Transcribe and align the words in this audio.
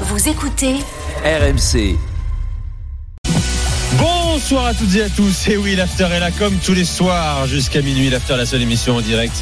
Vous 0.00 0.28
écoutez 0.28 0.74
RMC. 1.24 1.96
Bonsoir 3.96 4.66
à 4.66 4.74
toutes 4.74 4.92
et 4.96 5.02
à 5.02 5.08
tous. 5.08 5.46
Et 5.46 5.56
oui, 5.56 5.76
l'after 5.76 6.08
est 6.12 6.18
là 6.18 6.32
comme 6.32 6.56
tous 6.56 6.74
les 6.74 6.84
soirs 6.84 7.46
jusqu'à 7.46 7.80
minuit. 7.80 8.10
L'after, 8.10 8.36
la 8.36 8.44
seule 8.44 8.62
émission 8.62 8.96
en 8.96 9.00
direct, 9.00 9.32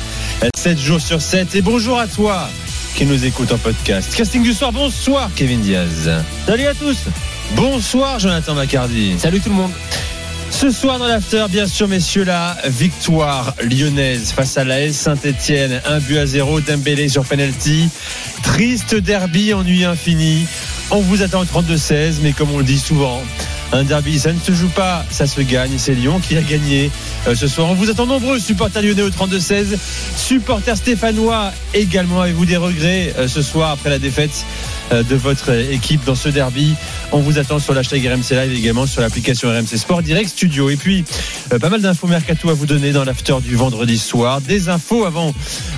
7 0.55 0.79
jours 0.79 1.01
sur 1.01 1.23
7. 1.23 1.55
Et 1.55 1.63
bonjour 1.63 1.99
à 1.99 2.07
toi 2.07 2.51
qui 2.95 3.07
nous 3.07 3.25
écoute 3.25 3.51
en 3.51 3.57
podcast. 3.57 4.15
Casting 4.15 4.43
du 4.43 4.53
soir, 4.53 4.73
bonsoir 4.73 5.31
Kevin 5.35 5.63
Diaz. 5.63 6.11
Salut 6.45 6.67
à 6.67 6.75
tous. 6.75 6.99
Bonsoir 7.53 8.19
Jonathan 8.19 8.55
Macardy. 8.55 9.19
Salut 9.19 9.41
tout 9.41 9.49
le 9.49 9.55
monde. 9.55 9.73
Ce 10.53 10.71
soir 10.71 10.99
dans 10.99 11.09
l'after, 11.09 11.47
bien 11.51 11.67
sûr, 11.67 11.89
messieurs, 11.89 12.25
la 12.25 12.57
victoire 12.67 13.55
lyonnaise 13.69 14.33
face 14.33 14.57
à 14.59 14.65
la 14.65 14.83
S 14.83 14.97
Saint-Etienne. 14.97 15.81
Un 15.87 15.99
but 15.99 16.19
à 16.19 16.27
zéro, 16.27 16.61
Dembélé 16.61 17.09
sur 17.09 17.25
penalty. 17.25 17.89
Triste 18.45 18.95
derby, 18.95 19.55
ennui 19.55 19.85
infini. 19.85 20.47
On 20.91 21.01
vous 21.01 21.23
attend 21.23 21.41
au 21.41 21.45
32-16, 21.45 22.17
mais 22.23 22.33
comme 22.33 22.53
on 22.53 22.59
le 22.59 22.65
dit 22.65 22.79
souvent, 22.79 23.23
un 23.73 23.83
derby, 23.83 24.21
ça 24.21 24.33
ne 24.33 24.39
se 24.39 24.53
joue 24.53 24.69
pas, 24.69 25.05
ça 25.11 25.27
se 25.27 25.41
gagne. 25.41 25.79
C'est 25.79 25.95
Lyon 25.95 26.21
qui 26.21 26.37
a 26.37 26.43
gagné 26.43 26.91
ce 27.35 27.47
soir. 27.47 27.71
On 27.71 27.75
vous 27.75 27.91
attend 27.91 28.07
nombreux, 28.07 28.39
supporters 28.39 28.83
lyonnais 28.83 29.03
au 29.03 29.11
32-16. 29.11 29.77
Supporters 30.17 30.77
stéphanois 30.77 31.53
également. 31.73 32.21
Avez-vous 32.21 32.47
des 32.47 32.57
regrets 32.57 33.15
euh, 33.17 33.29
ce 33.29 33.43
soir 33.43 33.71
après 33.71 33.91
la 33.91 33.99
défaite 33.99 34.45
euh, 34.93 35.03
de 35.03 35.15
votre 35.15 35.51
équipe 35.51 36.05
dans 36.05 36.15
ce 36.15 36.29
derby? 36.29 36.75
On 37.13 37.21
vous 37.21 37.39
attend 37.39 37.59
sur 37.59 37.75
l'hashtag 37.75 38.05
RMC 38.07 38.31
Live 38.31 38.53
également 38.55 38.87
sur 38.87 39.01
l'application 39.01 39.49
RMC 39.51 39.77
Sport 39.77 40.03
Direct 40.03 40.31
Studio. 40.31 40.69
Et 40.71 40.77
puis, 40.77 41.05
pas 41.61 41.69
mal 41.69 41.81
d'infos 41.81 42.09
mercato 42.09 42.51
à 42.51 42.55
vous 42.55 42.67
donner 42.67 42.93
dans 42.93 43.05
l'after 43.05 43.37
du 43.43 43.55
vendredi 43.55 43.99
soir. 43.99 44.41
Des 44.41 44.69
infos 44.69 45.05
avant 45.05 45.33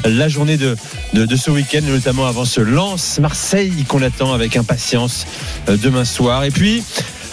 la 0.04 0.28
journée 0.28 0.56
de, 0.56 0.76
de, 1.12 1.26
de 1.26 1.36
ce 1.36 1.50
week-end, 1.50 1.82
notamment 1.86 2.26
avant 2.26 2.44
ce 2.44 2.60
lance 2.60 3.18
Marseille 3.18 3.84
qu'on 3.86 4.02
attend 4.02 4.32
avec 4.32 4.56
impatience 4.56 5.26
demain 5.68 6.04
soir. 6.04 6.44
Et 6.44 6.50
puis, 6.50 6.82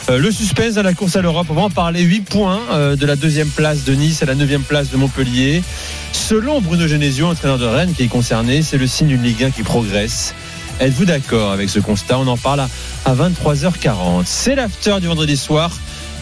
euh, 0.10 0.18
le 0.18 0.32
suspense 0.32 0.78
à 0.78 0.84
la 0.84 0.94
course 0.94 1.16
à 1.16 1.22
l'Europe, 1.22 1.48
on 1.50 1.54
va 1.54 1.62
en 1.64 1.70
parler. 1.70 2.02
8 2.02 2.22
points 2.22 2.60
euh, 2.72 2.96
de 2.96 3.06
la 3.06 3.16
deuxième 3.16 3.50
place 3.50 3.84
de 3.84 3.94
Nice 3.94 4.24
à 4.24 4.26
la 4.26 4.36
neuvième 4.36 4.64
place 4.64 4.90
de 4.90 4.98
Montpellier. 4.98 5.64
Selon 6.12 6.62
Bruno 6.62 6.88
Genesio, 6.88 7.28
entraîneur 7.28 7.58
de 7.58 7.66
Rennes 7.66 7.94
qui 7.96 8.04
est 8.04 8.08
concerné, 8.08 8.62
c'est 8.62 8.78
le 8.78 8.88
signe 8.88 9.08
d'une 9.08 9.24
Ligue 9.24 9.44
1 9.44 9.52
qui 9.52 9.64
progresse. 9.64 10.34
Êtes-vous 10.80 11.06
d'accord 11.06 11.52
avec 11.52 11.70
ce 11.70 11.80
constat? 11.80 12.18
On 12.18 12.28
en 12.28 12.38
parle 12.38 12.62
à 13.06 13.14
23h40. 13.14 14.24
C'est 14.26 14.56
l'after 14.56 15.00
du 15.00 15.08
vendredi 15.08 15.38
soir. 15.38 15.72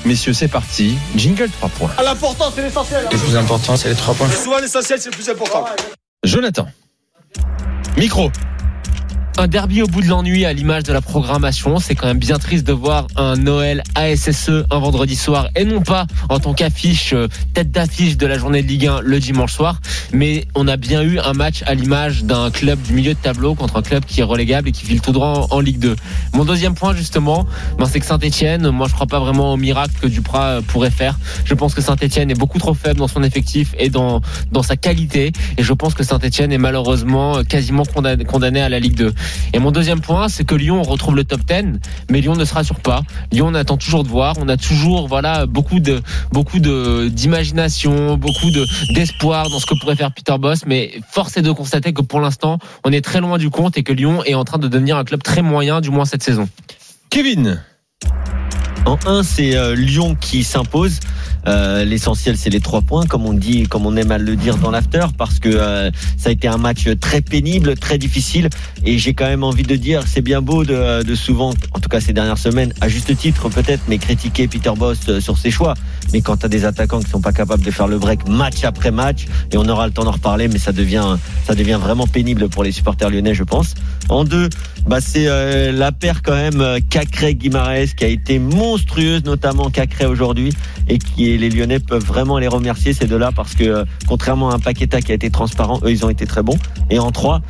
Messieurs, 0.05 0.33
c'est 0.33 0.47
parti. 0.47 0.97
Jingle 1.15 1.49
3 1.49 1.69
points. 1.69 1.91
L'important, 2.03 2.51
c'est 2.53 2.63
l'essentiel. 2.63 3.05
Le 3.11 3.17
plus 3.17 3.35
important, 3.35 3.77
c'est 3.77 3.89
les 3.89 3.95
3 3.95 4.13
points. 4.15 4.29
Souvent, 4.29 4.59
l'essentiel, 4.59 4.99
c'est 4.99 5.09
le 5.09 5.15
plus 5.15 5.29
important. 5.29 5.65
Jonathan. 6.23 6.67
Micro 7.97 8.31
un 9.39 9.47
derby 9.47 9.81
au 9.81 9.87
bout 9.87 10.01
de 10.01 10.07
l'ennui 10.07 10.43
à 10.43 10.51
l'image 10.51 10.83
de 10.83 10.91
la 10.91 10.99
programmation. 10.99 11.79
C'est 11.79 11.95
quand 11.95 12.07
même 12.07 12.19
bien 12.19 12.37
triste 12.37 12.67
de 12.67 12.73
voir 12.73 13.07
un 13.15 13.37
Noël 13.37 13.83
ASSE 13.95 14.49
un 14.69 14.79
vendredi 14.79 15.15
soir 15.15 15.47
et 15.55 15.63
non 15.63 15.81
pas 15.81 16.07
en 16.27 16.39
tant 16.39 16.53
qu'affiche, 16.53 17.13
euh, 17.13 17.29
tête 17.53 17.71
d'affiche 17.71 18.17
de 18.17 18.27
la 18.27 18.37
journée 18.37 18.63
de 18.63 18.67
Ligue 18.67 18.87
1 18.87 18.99
le 19.01 19.17
dimanche 19.19 19.53
soir. 19.53 19.79
Mais 20.11 20.45
on 20.55 20.67
a 20.67 20.75
bien 20.75 21.03
eu 21.03 21.19
un 21.19 21.31
match 21.31 21.63
à 21.67 21.73
l'image 21.73 22.25
d'un 22.25 22.51
club 22.51 22.81
du 22.81 22.91
milieu 22.91 23.13
de 23.13 23.19
tableau 23.19 23.55
contre 23.55 23.77
un 23.77 23.81
club 23.81 24.03
qui 24.03 24.19
est 24.19 24.23
relégable 24.23 24.67
et 24.67 24.71
qui 24.73 24.85
file 24.85 24.99
tout 24.99 25.13
droit 25.13 25.47
en, 25.51 25.59
Ligue 25.61 25.79
2. 25.79 25.95
Mon 26.33 26.43
deuxième 26.43 26.73
point 26.73 26.93
justement, 26.93 27.45
ben 27.77 27.85
c'est 27.85 28.01
que 28.01 28.05
Saint-Etienne, 28.05 28.69
moi 28.71 28.87
je 28.89 28.93
crois 28.93 29.07
pas 29.07 29.19
vraiment 29.21 29.53
au 29.53 29.57
miracle 29.57 29.93
que 30.01 30.07
Duprat 30.07 30.47
euh, 30.47 30.61
pourrait 30.61 30.91
faire. 30.91 31.17
Je 31.45 31.53
pense 31.53 31.73
que 31.73 31.81
Saint-Etienne 31.81 32.29
est 32.29 32.37
beaucoup 32.37 32.59
trop 32.59 32.73
faible 32.73 32.99
dans 32.99 33.07
son 33.07 33.23
effectif 33.23 33.73
et 33.79 33.89
dans, 33.89 34.19
dans 34.51 34.63
sa 34.63 34.75
qualité. 34.75 35.31
Et 35.57 35.63
je 35.63 35.71
pense 35.71 35.93
que 35.93 36.03
Saint-Etienne 36.03 36.51
est 36.51 36.57
malheureusement 36.57 37.37
euh, 37.37 37.43
quasiment 37.43 37.83
condamné 38.27 38.61
à 38.61 38.67
la 38.67 38.79
Ligue 38.79 38.95
2. 38.95 39.13
Et 39.53 39.59
mon 39.59 39.71
deuxième 39.71 40.01
point, 40.01 40.29
c'est 40.29 40.43
que 40.43 40.55
Lyon 40.55 40.81
retrouve 40.83 41.15
le 41.15 41.23
top 41.23 41.41
10, 41.45 41.79
mais 42.09 42.21
Lyon 42.21 42.35
ne 42.35 42.45
se 42.45 42.53
rassure 42.53 42.79
pas. 42.79 43.01
Lyon, 43.31 43.47
on 43.47 43.55
attend 43.55 43.77
toujours 43.77 44.03
de 44.03 44.09
voir. 44.09 44.35
On 44.39 44.47
a 44.49 44.57
toujours, 44.57 45.07
voilà, 45.07 45.45
beaucoup 45.45 45.79
de, 45.79 46.01
beaucoup 46.31 46.59
de, 46.59 47.07
d'imagination, 47.07 48.17
beaucoup 48.17 48.51
de, 48.51 48.65
d'espoir 48.93 49.49
dans 49.49 49.59
ce 49.59 49.65
que 49.65 49.75
pourrait 49.79 49.95
faire 49.95 50.13
Peter 50.13 50.37
Boss, 50.39 50.65
mais 50.65 50.99
force 51.09 51.37
est 51.37 51.41
de 51.41 51.51
constater 51.51 51.93
que 51.93 52.01
pour 52.01 52.19
l'instant, 52.19 52.59
on 52.83 52.91
est 52.91 53.01
très 53.01 53.21
loin 53.21 53.37
du 53.37 53.49
compte 53.49 53.77
et 53.77 53.83
que 53.83 53.93
Lyon 53.93 54.23
est 54.25 54.35
en 54.35 54.43
train 54.43 54.57
de 54.57 54.67
devenir 54.67 54.97
un 54.97 55.03
club 55.03 55.23
très 55.23 55.41
moyen, 55.41 55.81
du 55.81 55.89
moins 55.89 56.05
cette 56.05 56.23
saison. 56.23 56.47
Kevin. 57.09 57.61
En 58.85 58.97
1, 59.05 59.23
c'est 59.23 59.55
euh, 59.55 59.75
Lyon 59.75 60.15
qui 60.19 60.43
s'impose. 60.43 60.99
Euh, 61.47 61.85
l'essentiel, 61.85 62.37
c'est 62.37 62.49
les 62.49 62.59
trois 62.59 62.81
points, 62.81 63.05
comme 63.05 63.25
on 63.25 63.33
dit, 63.33 63.63
comme 63.63 63.85
on 63.85 63.95
aime 63.95 64.11
à 64.11 64.17
le 64.17 64.35
dire 64.35 64.57
dans 64.57 64.71
l'after, 64.71 65.05
parce 65.17 65.39
que 65.39 65.49
euh, 65.49 65.91
ça 66.17 66.29
a 66.29 66.31
été 66.31 66.47
un 66.47 66.57
match 66.57 66.87
très 66.99 67.21
pénible, 67.21 67.75
très 67.75 67.97
difficile. 67.97 68.49
Et 68.85 68.97
j'ai 68.97 69.13
quand 69.13 69.25
même 69.25 69.43
envie 69.43 69.63
de 69.63 69.75
dire, 69.75 70.03
c'est 70.05 70.21
bien 70.21 70.41
beau 70.41 70.63
de, 70.63 71.03
de, 71.03 71.15
souvent, 71.15 71.53
en 71.73 71.79
tout 71.79 71.89
cas 71.89 71.99
ces 72.01 72.13
dernières 72.13 72.37
semaines, 72.37 72.73
à 72.81 72.89
juste 72.89 73.15
titre 73.17 73.49
peut-être, 73.49 73.83
mais 73.87 73.97
critiquer 73.97 74.47
Peter 74.47 74.71
Boss 74.75 75.19
sur 75.19 75.37
ses 75.37 75.51
choix. 75.51 75.75
Mais 76.13 76.21
quand 76.21 76.37
tu 76.37 76.45
as 76.45 76.49
des 76.49 76.65
attaquants 76.65 76.99
qui 76.99 77.09
sont 77.09 77.21
pas 77.21 77.31
capables 77.31 77.63
de 77.63 77.71
faire 77.71 77.87
le 77.87 77.97
break 77.97 78.27
match 78.27 78.63
après 78.63 78.91
match, 78.91 79.25
et 79.51 79.57
on 79.57 79.67
aura 79.67 79.87
le 79.87 79.93
temps 79.93 80.03
d'en 80.03 80.11
reparler, 80.11 80.47
mais 80.47 80.59
ça 80.59 80.71
devient, 80.71 81.17
ça 81.45 81.55
devient 81.55 81.79
vraiment 81.81 82.07
pénible 82.07 82.49
pour 82.49 82.63
les 82.63 82.71
supporters 82.71 83.09
lyonnais, 83.09 83.33
je 83.33 83.43
pense. 83.43 83.75
En 84.09 84.23
deux, 84.23 84.49
bah 84.87 85.01
c'est 85.01 85.27
euh, 85.27 85.71
la 85.71 85.91
paire 85.91 86.21
quand 86.23 86.35
même 86.35 86.79
Cacré-Guimarães 86.89 87.93
qui 87.95 88.05
a 88.05 88.07
été 88.07 88.39
monstrueuse, 88.39 89.23
notamment 89.23 89.69
Cacré 89.69 90.05
aujourd'hui, 90.05 90.53
et 90.87 90.97
qui 90.97 91.37
les 91.37 91.49
Lyonnais 91.49 91.79
peuvent 91.79 92.03
vraiment 92.03 92.39
les 92.39 92.47
remercier 92.47 92.93
ces 92.93 93.05
deux-là 93.05 93.31
parce 93.35 93.55
que 93.55 93.63
euh, 93.63 93.85
contrairement 94.07 94.49
à 94.49 94.55
un 94.55 94.59
Paqueta 94.59 95.01
qui 95.01 95.11
a 95.11 95.15
été 95.15 95.29
transparent, 95.29 95.79
eux 95.83 95.91
ils 95.91 96.05
ont 96.05 96.09
été 96.09 96.25
très 96.25 96.41
bons. 96.41 96.57
Et 96.89 96.99
en 96.99 97.11
trois, 97.11 97.41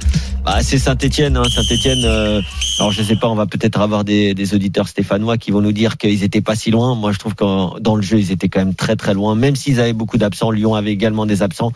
bah, 0.45 0.57
c'est 0.61 0.77
Saint-Etienne. 0.77 1.37
Hein. 1.37 1.43
Saint-Etienne. 1.49 2.03
Euh, 2.03 2.41
alors 2.79 2.91
je 2.91 3.01
sais 3.03 3.15
pas, 3.15 3.27
on 3.27 3.35
va 3.35 3.45
peut-être 3.45 3.79
avoir 3.79 4.03
des, 4.03 4.33
des, 4.33 4.53
auditeurs 4.53 4.87
stéphanois 4.87 5.37
qui 5.37 5.51
vont 5.51 5.61
nous 5.61 5.71
dire 5.71 5.97
qu'ils 5.97 6.23
étaient 6.23 6.41
pas 6.41 6.55
si 6.55 6.71
loin. 6.71 6.95
Moi 6.95 7.11
je 7.11 7.19
trouve 7.19 7.35
que 7.35 7.79
dans 7.79 7.95
le 7.95 8.01
jeu 8.01 8.19
ils 8.19 8.31
étaient 8.31 8.48
quand 8.49 8.59
même 8.59 8.75
très 8.75 8.95
très 8.95 9.13
loin. 9.13 9.35
Même 9.35 9.55
s'ils 9.55 9.79
avaient 9.79 9.93
beaucoup 9.93 10.17
d'absents, 10.17 10.51
Lyon 10.51 10.75
avait 10.75 10.91
également 10.91 11.25
des 11.25 11.41
absents 11.41 11.71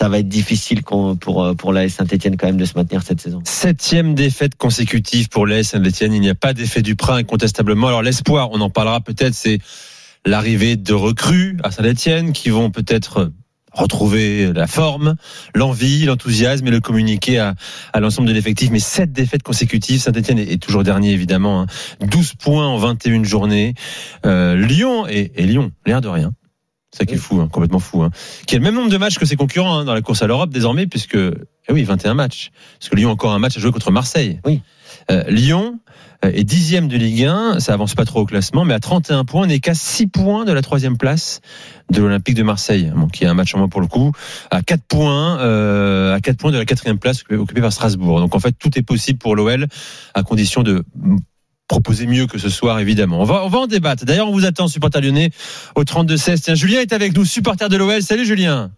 ça 0.00 0.08
va 0.08 0.18
être 0.18 0.28
difficile 0.28 0.82
pour, 0.82 1.44
euh, 1.44 1.54
pour 1.54 1.74
l'AS 1.74 1.90
Saint-Etienne 1.90 2.38
quand 2.38 2.46
même 2.46 2.56
de 2.56 2.64
se 2.64 2.72
maintenir 2.74 3.02
cette 3.02 3.20
saison. 3.20 3.42
Septième 3.44 4.14
défaite 4.14 4.54
consécutive 4.56 5.28
pour 5.28 5.46
l'AS 5.46 5.64
Saint-Etienne. 5.64 6.14
Il 6.14 6.22
n'y 6.22 6.30
a 6.30 6.34
pas 6.34 6.54
d'effet 6.54 6.80
du 6.80 6.96
prin 6.96 7.16
incontestablement. 7.16 7.88
Alors 7.88 8.00
l'espoir, 8.00 8.48
on 8.52 8.62
en 8.62 8.70
parlera 8.70 9.02
peut-être, 9.02 9.34
c'est 9.34 9.58
l'arrivée 10.24 10.76
de 10.76 10.94
recrues 10.94 11.58
à 11.62 11.70
Saint-Etienne 11.70 12.32
qui 12.32 12.48
vont 12.48 12.70
peut-être 12.70 13.30
retrouver 13.72 14.52
la 14.52 14.66
forme, 14.66 15.16
l'envie, 15.54 16.04
l'enthousiasme 16.04 16.66
et 16.66 16.70
le 16.70 16.80
communiquer 16.80 17.38
à, 17.38 17.54
à 17.92 18.00
l'ensemble 18.00 18.28
de 18.28 18.32
l'effectif. 18.32 18.70
Mais 18.70 18.80
sept 18.80 19.12
défaites 19.12 19.42
consécutives, 19.42 20.00
Saint-Etienne 20.00 20.38
est, 20.38 20.60
toujours 20.60 20.82
dernier 20.82 21.10
évidemment. 21.10 21.62
Hein. 21.62 21.66
12 22.00 22.34
points 22.34 22.66
en 22.66 22.78
21 22.78 23.24
journées. 23.24 23.74
Euh, 24.26 24.56
Lyon 24.56 25.06
et, 25.08 25.32
et 25.36 25.46
Lyon, 25.46 25.72
l'air 25.86 26.00
de 26.00 26.08
rien. 26.08 26.32
C'est 26.90 26.98
ça 26.98 27.06
qui 27.06 27.14
est 27.14 27.18
fou, 27.18 27.40
hein, 27.40 27.48
complètement 27.50 27.78
fou. 27.78 28.02
Hein. 28.02 28.10
Qui 28.46 28.56
a 28.56 28.58
le 28.58 28.64
même 28.64 28.74
nombre 28.74 28.90
de 28.90 28.96
matchs 28.96 29.18
que 29.18 29.24
ses 29.24 29.36
concurrents 29.36 29.78
hein, 29.78 29.84
dans 29.84 29.94
la 29.94 30.02
course 30.02 30.22
à 30.22 30.26
l'Europe 30.26 30.50
désormais, 30.50 30.88
puisque 30.88 31.14
eh 31.16 31.72
oui, 31.72 31.84
21 31.84 32.14
matchs. 32.14 32.50
Parce 32.78 32.88
que 32.88 32.96
Lyon 32.96 33.10
a 33.10 33.12
encore 33.12 33.32
un 33.32 33.38
match 33.38 33.56
à 33.56 33.60
jouer 33.60 33.70
contre 33.70 33.92
Marseille. 33.92 34.40
Oui. 34.44 34.60
Euh, 35.10 35.24
Lyon 35.28 35.80
euh, 36.24 36.30
est 36.32 36.44
dixième 36.44 36.88
de 36.88 36.96
Ligue 36.96 37.24
1, 37.24 37.60
ça 37.60 37.72
avance 37.72 37.94
pas 37.94 38.04
trop 38.04 38.20
au 38.20 38.26
classement, 38.26 38.64
mais 38.64 38.74
à 38.74 38.80
31 38.80 39.24
points, 39.24 39.46
n'est 39.46 39.58
qu'à 39.58 39.74
6 39.74 40.06
points 40.06 40.44
de 40.44 40.52
la 40.52 40.62
troisième 40.62 40.96
place 40.96 41.40
de 41.90 42.00
l'Olympique 42.00 42.36
de 42.36 42.42
Marseille, 42.42 42.92
bon, 42.94 43.08
qui 43.08 43.24
a 43.24 43.30
un 43.30 43.34
match 43.34 43.54
en 43.54 43.58
moins 43.58 43.68
pour 43.68 43.80
le 43.80 43.88
coup, 43.88 44.12
à 44.50 44.62
4 44.62 44.82
points, 44.84 45.40
euh, 45.40 46.14
à 46.14 46.20
4 46.20 46.38
points 46.38 46.52
de 46.52 46.58
la 46.58 46.64
quatrième 46.64 46.98
place 46.98 47.24
occupée 47.30 47.60
par 47.60 47.72
Strasbourg. 47.72 48.20
Donc 48.20 48.34
en 48.34 48.38
fait, 48.38 48.52
tout 48.52 48.78
est 48.78 48.82
possible 48.82 49.18
pour 49.18 49.34
l'OL 49.34 49.66
à 50.14 50.22
condition 50.22 50.62
de 50.62 50.84
proposer 51.66 52.06
mieux 52.06 52.26
que 52.26 52.38
ce 52.38 52.48
soir, 52.48 52.78
évidemment. 52.80 53.20
On 53.20 53.24
va, 53.24 53.44
on 53.44 53.48
va 53.48 53.60
en 53.60 53.66
débattre. 53.66 54.04
D'ailleurs, 54.04 54.28
on 54.28 54.32
vous 54.32 54.44
attend, 54.44 54.68
supporter 54.68 55.00
lyonnais, 55.00 55.30
au 55.74 55.82
32-16. 55.82 56.42
Tiens, 56.42 56.54
Julien 56.54 56.80
est 56.80 56.92
avec 56.92 57.16
nous, 57.16 57.24
supporter 57.24 57.68
de 57.68 57.76
l'OL. 57.76 58.02
Salut, 58.02 58.24
Julien. 58.24 58.70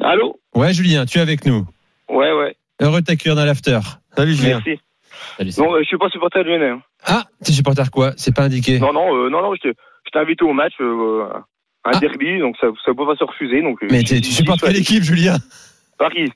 Allô? 0.00 0.40
Ouais, 0.54 0.72
Julien, 0.72 1.06
tu 1.06 1.18
es 1.18 1.20
avec 1.20 1.44
nous. 1.44 1.66
Ouais, 2.08 2.32
ouais. 2.32 2.56
Heureux 2.80 3.00
de 3.00 3.06
t'accueillir 3.06 3.36
dans 3.36 3.44
l'after. 3.44 3.80
Salut, 4.16 4.34
Julien. 4.34 4.62
Merci. 4.64 4.80
Salut, 5.36 5.50
non, 5.58 5.74
euh, 5.74 5.78
je 5.80 5.84
suis 5.84 5.98
pas 5.98 6.08
supporter 6.08 6.42
lyonnais. 6.42 6.70
Hein. 6.70 6.82
Ah, 7.04 7.24
tu 7.44 7.50
es 7.50 7.54
supporter 7.54 7.90
quoi? 7.90 8.12
C'est 8.16 8.34
pas 8.34 8.44
indiqué 8.44 8.78
Non, 8.78 8.92
non, 8.92 9.14
euh, 9.14 9.30
non, 9.30 9.42
non, 9.42 9.54
je 9.54 9.70
t'ai 9.70 10.18
invité 10.18 10.44
au 10.44 10.52
match, 10.52 10.74
euh, 10.80 11.28
un 11.84 11.90
ah. 11.94 11.98
derby, 11.98 12.38
donc 12.38 12.56
ça 12.60 12.68
ne 12.68 12.92
peut 12.92 13.06
pas 13.06 13.16
se 13.16 13.24
refuser. 13.24 13.62
Donc, 13.62 13.78
Mais 13.90 14.02
tu 14.02 14.22
supportes 14.24 14.60
quelle 14.60 14.76
équipe, 14.76 15.02
Julien? 15.02 15.36
Paris. 15.98 16.32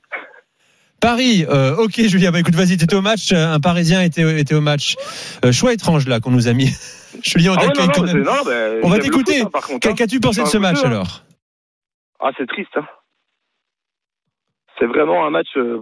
Paris, 1.03 1.45
euh, 1.49 1.75
ok 1.75 1.99
Julien, 2.07 2.31
bah 2.31 2.39
écoute, 2.39 2.55
vas-y, 2.55 2.77
t'étais 2.77 2.95
au 2.95 3.01
match, 3.01 3.33
euh, 3.33 3.53
un 3.53 3.59
Parisien 3.59 4.01
était, 4.01 4.39
était 4.39 4.55
au 4.55 4.61
match. 4.61 4.95
Euh, 5.43 5.51
choix 5.51 5.73
étrange 5.73 6.07
là 6.07 6.21
qu'on 6.21 6.31
nous 6.31 6.47
a 6.47 6.53
mis. 6.53 6.69
Julien, 7.23 7.51
on 7.51 7.55
Ah 7.55 7.65
ouais, 7.65 8.23
non, 8.23 8.31
bah, 8.45 8.51
On 8.83 8.89
va 8.89 8.99
t'écouter. 8.99 9.41
hein, 9.41 9.49
par 9.51 9.67
contre, 9.67 9.81
Qu'a- 9.81 9.89
hein. 9.89 9.95
Qu'as-tu 9.95 10.21
pensé 10.21 10.41
de 10.43 10.47
ce 10.47 10.57
match 10.57 10.79
hein. 10.81 10.87
alors? 10.87 11.23
Ah, 12.21 12.29
c'est 12.37 12.47
triste. 12.47 12.71
Hein. 12.77 12.85
C'est 14.79 14.85
vraiment 14.85 15.25
un 15.25 15.29
match. 15.29 15.49
euh, 15.57 15.81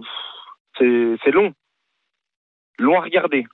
c'est 0.78 1.30
long. 1.30 1.52
Long 2.82 2.96
à 2.98 3.02
regarder. 3.02 3.46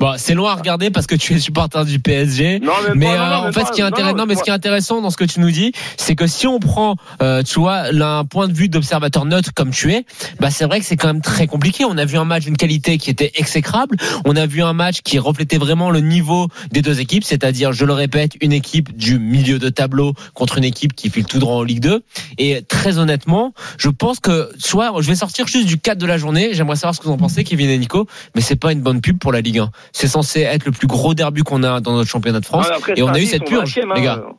Bon, 0.00 0.14
c'est 0.16 0.34
loin 0.34 0.52
à 0.52 0.54
regarder 0.54 0.90
parce 0.90 1.08
que 1.08 1.16
tu 1.16 1.34
es 1.34 1.40
supporter 1.40 1.84
du 1.84 1.98
PSG. 1.98 2.60
Non, 2.60 2.70
Mais 2.94 3.06
pas, 3.06 3.12
euh, 3.14 3.42
non, 3.42 3.48
en 3.48 3.52
fait, 3.52 3.64
ce 3.64 3.72
qui 3.72 3.80
est 3.80 3.84
intéressant, 3.84 4.16
non, 4.16 4.26
mais 4.26 4.36
ce 4.36 4.44
qui 4.44 4.50
est 4.50 4.52
intéressant 4.52 5.02
dans 5.02 5.10
ce 5.10 5.16
que 5.16 5.24
tu 5.24 5.40
nous 5.40 5.50
dis, 5.50 5.72
c'est 5.96 6.14
que 6.14 6.28
si 6.28 6.46
on 6.46 6.60
prend, 6.60 6.94
euh, 7.20 7.42
tu 7.42 7.58
vois, 7.58 7.90
là, 7.90 8.18
un 8.18 8.24
point 8.24 8.46
de 8.46 8.52
vue 8.52 8.68
d'observateur 8.68 9.24
neutre 9.24 9.50
comme 9.52 9.72
tu 9.72 9.92
es, 9.92 10.04
bah 10.38 10.52
c'est 10.52 10.66
vrai 10.66 10.78
que 10.78 10.86
c'est 10.86 10.96
quand 10.96 11.08
même 11.08 11.20
très 11.20 11.48
compliqué. 11.48 11.84
On 11.84 11.98
a 11.98 12.04
vu 12.04 12.16
un 12.16 12.24
match 12.24 12.44
d'une 12.44 12.56
qualité 12.56 12.96
qui 12.96 13.10
était 13.10 13.32
exécrable. 13.34 13.96
On 14.24 14.36
a 14.36 14.46
vu 14.46 14.62
un 14.62 14.72
match 14.72 15.00
qui 15.02 15.18
reflétait 15.18 15.58
vraiment 15.58 15.90
le 15.90 15.98
niveau 15.98 16.46
des 16.70 16.80
deux 16.80 17.00
équipes, 17.00 17.24
c'est-à-dire, 17.24 17.72
je 17.72 17.84
le 17.84 17.92
répète, 17.92 18.34
une 18.40 18.52
équipe 18.52 18.96
du 18.96 19.18
milieu 19.18 19.58
de 19.58 19.68
tableau 19.68 20.14
contre 20.32 20.58
une 20.58 20.64
équipe 20.64 20.94
qui 20.94 21.10
file 21.10 21.26
tout 21.26 21.40
droit 21.40 21.56
en 21.56 21.64
Ligue 21.64 21.80
2. 21.80 22.04
Et 22.38 22.62
très 22.68 22.98
honnêtement, 22.98 23.52
je 23.78 23.88
pense 23.88 24.20
que, 24.20 24.48
soit, 24.60 24.92
je 25.00 25.08
vais 25.08 25.16
sortir 25.16 25.48
juste 25.48 25.66
du 25.66 25.76
cadre 25.76 26.00
de 26.00 26.06
la 26.06 26.18
journée. 26.18 26.50
J'aimerais 26.52 26.76
savoir 26.76 26.94
ce 26.94 27.00
que 27.00 27.06
vous 27.06 27.14
en 27.14 27.18
pensez, 27.18 27.42
Kevin 27.42 27.68
et 27.68 27.78
Nico, 27.78 28.06
mais 28.36 28.42
c'est 28.42 28.54
pas 28.54 28.70
une 28.70 28.80
bonne 28.80 29.00
pub 29.00 29.18
pour 29.18 29.32
la 29.32 29.40
Ligue 29.40 29.58
1. 29.58 29.70
C'est 29.92 30.08
censé 30.08 30.40
être 30.40 30.64
le 30.64 30.72
plus 30.72 30.86
gros 30.86 31.14
derby 31.14 31.42
qu'on 31.42 31.62
a 31.62 31.80
dans 31.80 31.92
notre 31.92 32.10
championnat 32.10 32.40
de 32.40 32.44
France. 32.46 32.70
Après, 32.70 32.94
et 32.96 33.02
on 33.02 33.08
a 33.08 33.18
eu 33.18 33.26
cette 33.26 33.44
purge, 33.44 33.76
20e, 33.76 33.94
les 33.94 34.02
gars. 34.02 34.24
hein. 34.28 34.32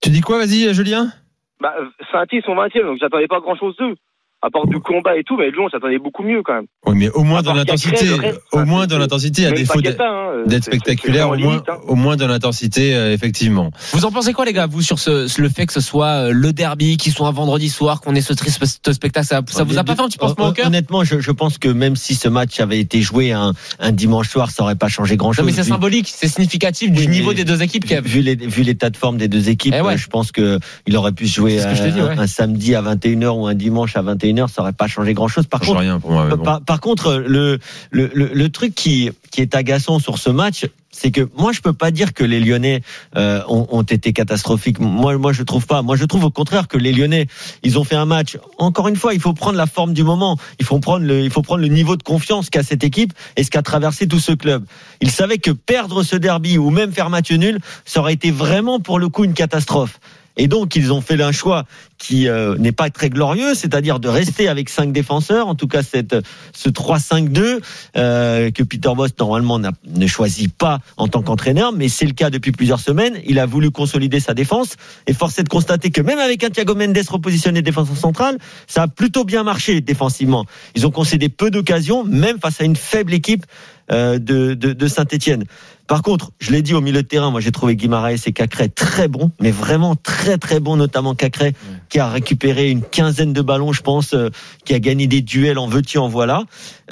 Tu 0.00 0.10
dis 0.10 0.20
quoi, 0.20 0.38
vas-y 0.38 0.72
Julien? 0.74 1.12
Bah, 1.60 1.74
Saint-Etienne, 2.12 2.42
ils 2.42 2.46
sont 2.46 2.54
20 2.54 2.66
e 2.76 2.86
donc 2.86 2.98
j'attendais 3.00 3.26
pas 3.28 3.40
grand-chose 3.40 3.76
d'eux. 3.76 3.94
À 4.42 4.50
part 4.50 4.66
du 4.66 4.78
combat 4.80 5.16
et 5.16 5.24
tout, 5.24 5.36
mais 5.36 5.50
Lyon, 5.50 5.66
j'attendais 5.72 5.98
beaucoup 5.98 6.22
mieux 6.22 6.42
quand 6.42 6.54
même. 6.54 6.66
Oui, 6.86 6.94
mais 6.96 7.10
au 7.10 7.24
moins 7.24 7.42
dans 7.42 7.54
l'intensité, 7.54 8.06
au 8.52 8.64
moins 8.64 8.86
dans 8.86 8.98
l'intensité, 8.98 9.46
à 9.46 9.50
défaut 9.50 9.80
d'être 9.80 10.64
spectaculaire, 10.64 11.30
au 11.30 11.36
moins, 11.36 11.62
au 11.88 11.94
moins 11.94 12.16
dans 12.16 12.28
l'intensité, 12.28 12.94
euh, 12.94 13.12
effectivement. 13.12 13.70
Vous 13.92 14.04
en 14.04 14.12
pensez 14.12 14.32
quoi, 14.32 14.44
les 14.44 14.52
gars, 14.52 14.66
vous, 14.66 14.82
sur 14.82 14.98
ce, 14.98 15.40
le 15.40 15.48
fait 15.48 15.66
que 15.66 15.72
ce 15.72 15.80
soit 15.80 16.28
euh, 16.28 16.32
le 16.32 16.52
derby, 16.52 16.96
qu'il 16.96 17.12
soit 17.12 17.26
un 17.26 17.32
vendredi 17.32 17.68
soir, 17.68 18.00
qu'on 18.00 18.14
ait 18.14 18.20
ce 18.20 18.34
triste 18.34 18.92
spectacle, 18.92 19.26
ça, 19.26 19.40
ça 19.48 19.64
vous 19.64 19.78
a 19.78 19.84
pas 19.84 19.96
fait 19.96 20.02
un 20.02 20.08
petit 20.08 20.18
pansement 20.18 20.48
au 20.48 20.52
cœur 20.52 20.66
Honnêtement, 20.66 21.02
je, 21.02 21.18
je 21.18 21.30
pense 21.32 21.58
que 21.58 21.68
même 21.68 21.96
si 21.96 22.14
ce 22.14 22.28
match 22.28 22.60
avait 22.60 22.78
été 22.78 23.00
joué 23.00 23.32
un, 23.32 23.54
un 23.78 23.92
dimanche 23.92 24.28
soir, 24.28 24.50
ça 24.50 24.62
aurait 24.62 24.76
pas 24.76 24.88
changé 24.88 25.16
grand 25.16 25.36
Non, 25.36 25.44
mais 25.44 25.52
c'est 25.52 25.64
symbolique, 25.64 26.12
c'est 26.14 26.28
significatif 26.28 26.92
du 26.92 27.08
niveau 27.08 27.32
des 27.32 27.44
deux 27.44 27.62
équipes. 27.62 27.86
Vu 27.86 28.62
l'état 28.62 28.90
de 28.90 28.96
forme 28.96 29.16
des 29.16 29.28
deux 29.28 29.48
équipes, 29.48 29.74
Eh 29.76 29.80
euh, 29.80 29.96
je 29.96 30.08
pense 30.08 30.32
que 30.32 30.58
il 30.86 30.96
aurait 30.96 31.12
pu 31.12 31.26
se 31.26 31.36
jouer 31.36 31.58
ouais. 31.58 32.18
un 32.18 32.26
samedi 32.26 32.74
à 32.74 32.82
21h 32.82 33.28
ou 33.30 33.46
un 33.46 33.54
dimanche 33.54 33.96
à 33.96 34.02
21h, 34.02 34.35
ça 34.46 34.62
aurait 34.62 34.72
pas 34.72 34.86
changé 34.86 35.14
grand 35.14 35.28
chose. 35.28 35.46
Par 35.46 35.60
contre, 35.60 35.80
rien 35.80 35.98
pour 35.98 36.10
moi. 36.12 36.26
mais 36.28 36.36
bon. 36.36 36.44
par, 36.44 36.60
par 36.60 36.80
contre, 36.80 37.14
le, 37.14 37.58
le, 37.90 38.10
le, 38.14 38.30
le 38.32 38.48
truc 38.50 38.74
qui, 38.74 39.10
qui 39.30 39.40
est 39.40 39.54
agaçant 39.54 39.98
sur 39.98 40.18
ce 40.18 40.30
match, 40.30 40.66
c'est 40.96 41.10
que 41.10 41.28
moi 41.36 41.52
je 41.52 41.60
peux 41.60 41.72
pas 41.72 41.90
dire 41.90 42.14
que 42.14 42.24
les 42.24 42.40
Lyonnais 42.40 42.80
euh, 43.16 43.42
ont, 43.48 43.66
ont 43.70 43.82
été 43.82 44.12
catastrophiques. 44.12 44.80
Moi, 44.80 45.18
moi 45.18 45.32
je 45.32 45.42
trouve 45.42 45.66
pas. 45.66 45.82
Moi 45.82 45.96
je 45.96 46.04
trouve 46.04 46.24
au 46.24 46.30
contraire 46.30 46.68
que 46.68 46.78
les 46.78 46.92
Lyonnais, 46.92 47.26
ils 47.62 47.78
ont 47.78 47.84
fait 47.84 47.96
un 47.96 48.06
match. 48.06 48.38
Encore 48.58 48.88
une 48.88 48.96
fois, 48.96 49.12
il 49.14 49.20
faut 49.20 49.34
prendre 49.34 49.58
la 49.58 49.66
forme 49.66 49.92
du 49.92 50.04
moment. 50.04 50.38
Il 50.58 50.64
faut 50.64 50.78
prendre 50.78 51.04
le, 51.04 51.20
il 51.20 51.30
faut 51.30 51.42
prendre 51.42 51.60
le 51.60 51.68
niveau 51.68 51.96
de 51.96 52.02
confiance 52.02 52.48
qu'a 52.50 52.62
cette 52.62 52.84
équipe 52.84 53.12
et 53.36 53.44
ce 53.44 53.50
qu'a 53.50 53.62
traversé 53.62 54.08
tout 54.08 54.20
ce 54.20 54.32
club. 54.32 54.64
Ils 55.00 55.10
savaient 55.10 55.38
que 55.38 55.50
perdre 55.50 56.02
ce 56.02 56.16
derby 56.16 56.56
ou 56.56 56.70
même 56.70 56.92
faire 56.92 57.10
match 57.10 57.30
nul, 57.30 57.58
ça 57.84 58.00
aurait 58.00 58.14
été 58.14 58.30
vraiment 58.30 58.80
pour 58.80 58.98
le 58.98 59.08
coup 59.08 59.24
une 59.24 59.34
catastrophe. 59.34 60.00
Et 60.36 60.48
donc, 60.48 60.76
ils 60.76 60.92
ont 60.92 61.00
fait 61.00 61.20
un 61.22 61.32
choix 61.32 61.64
qui 61.98 62.28
euh, 62.28 62.56
n'est 62.58 62.72
pas 62.72 62.90
très 62.90 63.08
glorieux, 63.08 63.54
c'est-à-dire 63.54 64.00
de 64.00 64.08
rester 64.08 64.48
avec 64.48 64.68
cinq 64.68 64.92
défenseurs, 64.92 65.48
en 65.48 65.54
tout 65.54 65.66
cas 65.66 65.82
cette, 65.82 66.16
ce 66.52 66.68
3-5-2 66.68 67.60
euh, 67.96 68.50
que 68.50 68.62
Peter 68.62 68.90
Boss 68.94 69.12
normalement 69.18 69.58
ne 69.58 70.06
choisit 70.06 70.54
pas 70.54 70.80
en 70.96 71.08
tant 71.08 71.22
qu'entraîneur, 71.22 71.72
mais 71.72 71.88
c'est 71.88 72.04
le 72.04 72.12
cas 72.12 72.30
depuis 72.30 72.52
plusieurs 72.52 72.80
semaines. 72.80 73.18
Il 73.26 73.38
a 73.38 73.46
voulu 73.46 73.70
consolider 73.70 74.20
sa 74.20 74.34
défense 74.34 74.76
et 75.06 75.14
force 75.14 75.38
est 75.38 75.44
de 75.44 75.48
constater 75.48 75.90
que 75.90 76.02
même 76.02 76.18
avec 76.18 76.44
un 76.44 76.50
Thiago 76.50 76.74
Mendes 76.74 76.98
repositionné 77.08 77.62
défenseur 77.62 77.96
central, 77.96 78.38
ça 78.66 78.82
a 78.82 78.88
plutôt 78.88 79.24
bien 79.24 79.42
marché 79.42 79.80
défensivement. 79.80 80.44
Ils 80.74 80.86
ont 80.86 80.90
concédé 80.90 81.28
peu 81.28 81.50
d'occasions, 81.50 82.04
même 82.04 82.38
face 82.38 82.60
à 82.60 82.64
une 82.64 82.76
faible 82.76 83.14
équipe 83.14 83.46
de, 83.90 84.18
de, 84.18 84.54
de 84.54 84.88
Saint-Etienne. 84.88 85.44
Par 85.86 86.02
contre, 86.02 86.32
je 86.40 86.50
l'ai 86.50 86.62
dit 86.62 86.74
au 86.74 86.80
milieu 86.80 87.02
de 87.02 87.06
terrain, 87.06 87.30
moi 87.30 87.40
j'ai 87.40 87.52
trouvé 87.52 87.76
Guimaraes 87.76 88.26
et 88.26 88.32
Cacré 88.32 88.68
très 88.68 89.06
bons, 89.06 89.30
mais 89.40 89.52
vraiment 89.52 89.94
très 89.94 90.36
très 90.36 90.58
bons, 90.58 90.76
notamment 90.76 91.14
Cacré 91.14 91.54
qui 91.88 92.00
a 92.00 92.08
récupéré 92.08 92.70
une 92.70 92.82
quinzaine 92.82 93.32
de 93.32 93.40
ballons, 93.40 93.72
je 93.72 93.82
pense, 93.82 94.12
euh, 94.12 94.30
qui 94.64 94.74
a 94.74 94.80
gagné 94.80 95.06
des 95.06 95.22
duels 95.22 95.58
en 95.58 95.68
veux-tu 95.68 95.98
en 95.98 96.08
voilà. 96.08 96.42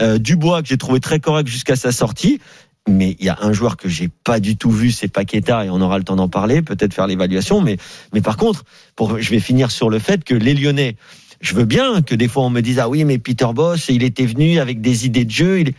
Euh, 0.01 0.19
Dubois 0.19 0.63
que 0.63 0.69
j'ai 0.69 0.79
trouvé 0.79 1.01
très 1.01 1.19
correct 1.19 1.49
jusqu'à 1.49 1.77
sa 1.77 1.91
sortie. 1.91 2.41
Mais 2.87 3.17
il 3.19 3.25
y 3.25 3.31
a 3.31 3.39
un 3.41 3.55
joueur 3.55 3.79
que 3.79 3.89
j'ai 3.89 4.09
pas 4.09 4.41
du 4.41 4.57
tout 4.59 4.71
vu, 4.71 4.91
c'est 4.91 5.09
Paqueta, 5.09 5.65
et 5.65 5.71
on 5.71 5.81
aura 5.81 5.97
le 5.97 6.05
temps 6.05 6.17
d'en 6.17 6.29
parler, 6.29 6.61
peut-être 6.61 6.93
faire 6.93 7.07
l'évaluation. 7.07 7.63
Mais, 7.63 7.79
mais 8.13 8.21
par 8.21 8.37
contre, 8.37 8.65
pour, 8.95 9.19
je 9.19 9.31
vais 9.31 9.41
finir 9.41 9.71
sur 9.71 9.89
le 9.89 9.99
fait 9.99 10.23
que 10.23 10.35
les 10.35 10.53
Lyonnais, 10.53 10.97
je 11.41 11.55
veux 11.55 11.65
bien 11.65 12.03
que 12.03 12.15
des 12.15 12.29
fois 12.29 12.45
on 12.45 12.51
me 12.51 12.61
dise 12.61 12.79
ah 12.79 12.89
oui 12.89 13.05
mais 13.05 13.19
Peter 13.19 13.49
Boss, 13.55 13.87
il 13.89 14.03
était 14.03 14.27
venu 14.27 14.59
avec 14.59 14.83
des 14.83 15.07
idées 15.07 15.25
de 15.25 15.31
jeu. 15.31 15.61
Il... 15.61 15.73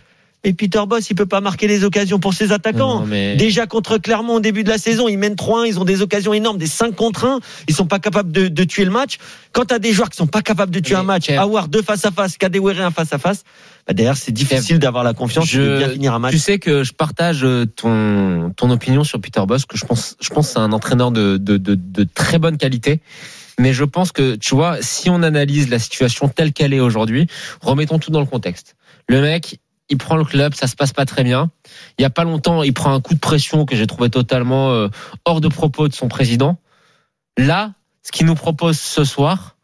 Mais 0.45 0.53
Peter 0.53 0.81
Boss, 0.87 1.09
il 1.09 1.15
peut 1.15 1.25
pas 1.25 1.41
marquer 1.41 1.67
les 1.67 1.83
occasions 1.83 2.19
pour 2.19 2.33
ses 2.33 2.51
attaquants. 2.51 2.99
Non, 3.01 3.05
mais- 3.05 3.35
Déjà 3.35 3.65
contre 3.65 3.97
Clermont 3.97 4.35
au 4.35 4.39
début 4.39 4.63
de 4.63 4.69
la 4.69 4.77
saison, 4.77 5.07
ils 5.07 5.17
mènent 5.17 5.35
3-1, 5.35 5.65
ils 5.65 5.79
ont 5.79 5.85
des 5.85 6.01
occasions 6.01 6.33
énormes, 6.33 6.57
des 6.57 6.67
5 6.67 6.95
contre 6.95 7.25
1, 7.25 7.39
ils 7.67 7.75
sont 7.75 7.87
pas 7.87 7.99
capables 7.99 8.31
de, 8.31 8.47
de 8.47 8.63
tuer 8.63 8.85
le 8.85 8.91
match. 8.91 9.17
Quand 9.51 9.65
tu 9.65 9.73
as 9.73 9.79
des 9.79 9.91
joueurs 9.91 10.09
qui 10.09 10.17
sont 10.17 10.27
pas 10.27 10.41
capables 10.43 10.71
de 10.71 10.79
tuer 10.79 10.93
Mais, 10.95 10.99
un 11.01 11.03
match, 11.03 11.27
Kev- 11.27 11.39
avoir 11.39 11.67
deux 11.67 11.81
face 11.81 12.05
à 12.05 12.11
face, 12.11 12.37
Kadewere 12.37 12.79
un 12.81 12.91
face 12.91 13.11
à 13.11 13.17
face, 13.17 13.43
bah 13.87 13.93
derrière 13.93 14.17
c'est 14.17 14.31
difficile 14.31 14.77
d'avoir 14.79 15.03
la 15.03 15.13
confiance 15.13 15.47
Je- 15.49 15.61
de 15.61 15.77
bien 15.79 15.89
finir 15.89 16.13
un 16.13 16.19
match. 16.19 16.31
Tu 16.33 16.39
sais 16.39 16.59
que 16.59 16.83
je 16.83 16.93
partage 16.93 17.43
euh, 17.43 17.65
ton, 17.65 18.51
ton 18.55 18.69
opinion 18.69 19.03
sur 19.03 19.19
Peter 19.19 19.41
Boss, 19.47 19.65
que 19.65 19.77
je 19.77 19.85
pense, 19.85 20.15
je 20.21 20.29
pense 20.29 20.47
que 20.47 20.53
c'est 20.53 20.59
un 20.59 20.71
entraîneur 20.73 21.11
de, 21.11 21.37
de, 21.37 21.57
de, 21.57 21.75
de 21.75 22.03
très 22.13 22.37
bonne 22.39 22.57
qualité. 22.57 23.01
Mais 23.57 23.71
je 23.73 23.85
pense 23.85 24.11
que, 24.11 24.35
tu 24.35 24.53
vois, 24.53 24.77
si 24.81 25.09
on 25.09 25.23
analyse 25.23 25.69
la 25.69 25.79
situation 25.79 26.27
telle 26.27 26.51
qu'elle 26.51 26.73
est 26.73 26.81
aujourd'hui, 26.81 27.27
remettons 27.61 27.99
tout 27.99 28.11
dans 28.11 28.19
le 28.19 28.25
contexte. 28.25 28.75
Le 29.07 29.21
mec, 29.21 29.59
il 29.89 29.97
prend 29.97 30.15
le 30.17 30.23
club, 30.23 30.53
ça 30.55 30.67
se 30.67 30.75
passe 30.75 30.93
pas 30.93 31.05
très 31.05 31.23
bien. 31.23 31.51
Il 31.97 32.01
y 32.01 32.05
a 32.05 32.09
pas 32.09 32.23
longtemps, 32.23 32.63
il 32.63 32.73
prend 32.73 32.93
un 32.93 33.01
coup 33.01 33.13
de 33.13 33.19
pression 33.19 33.65
que 33.65 33.75
j'ai 33.75 33.87
trouvé 33.87 34.09
totalement 34.09 34.71
euh, 34.71 34.87
hors 35.25 35.41
de 35.41 35.47
propos 35.47 35.87
de 35.87 35.93
son 35.93 36.07
président. 36.07 36.57
Là, 37.37 37.73
ce 38.03 38.11
qu'il 38.11 38.25
nous 38.25 38.35
propose 38.35 38.79
ce 38.79 39.03
soir, 39.03 39.55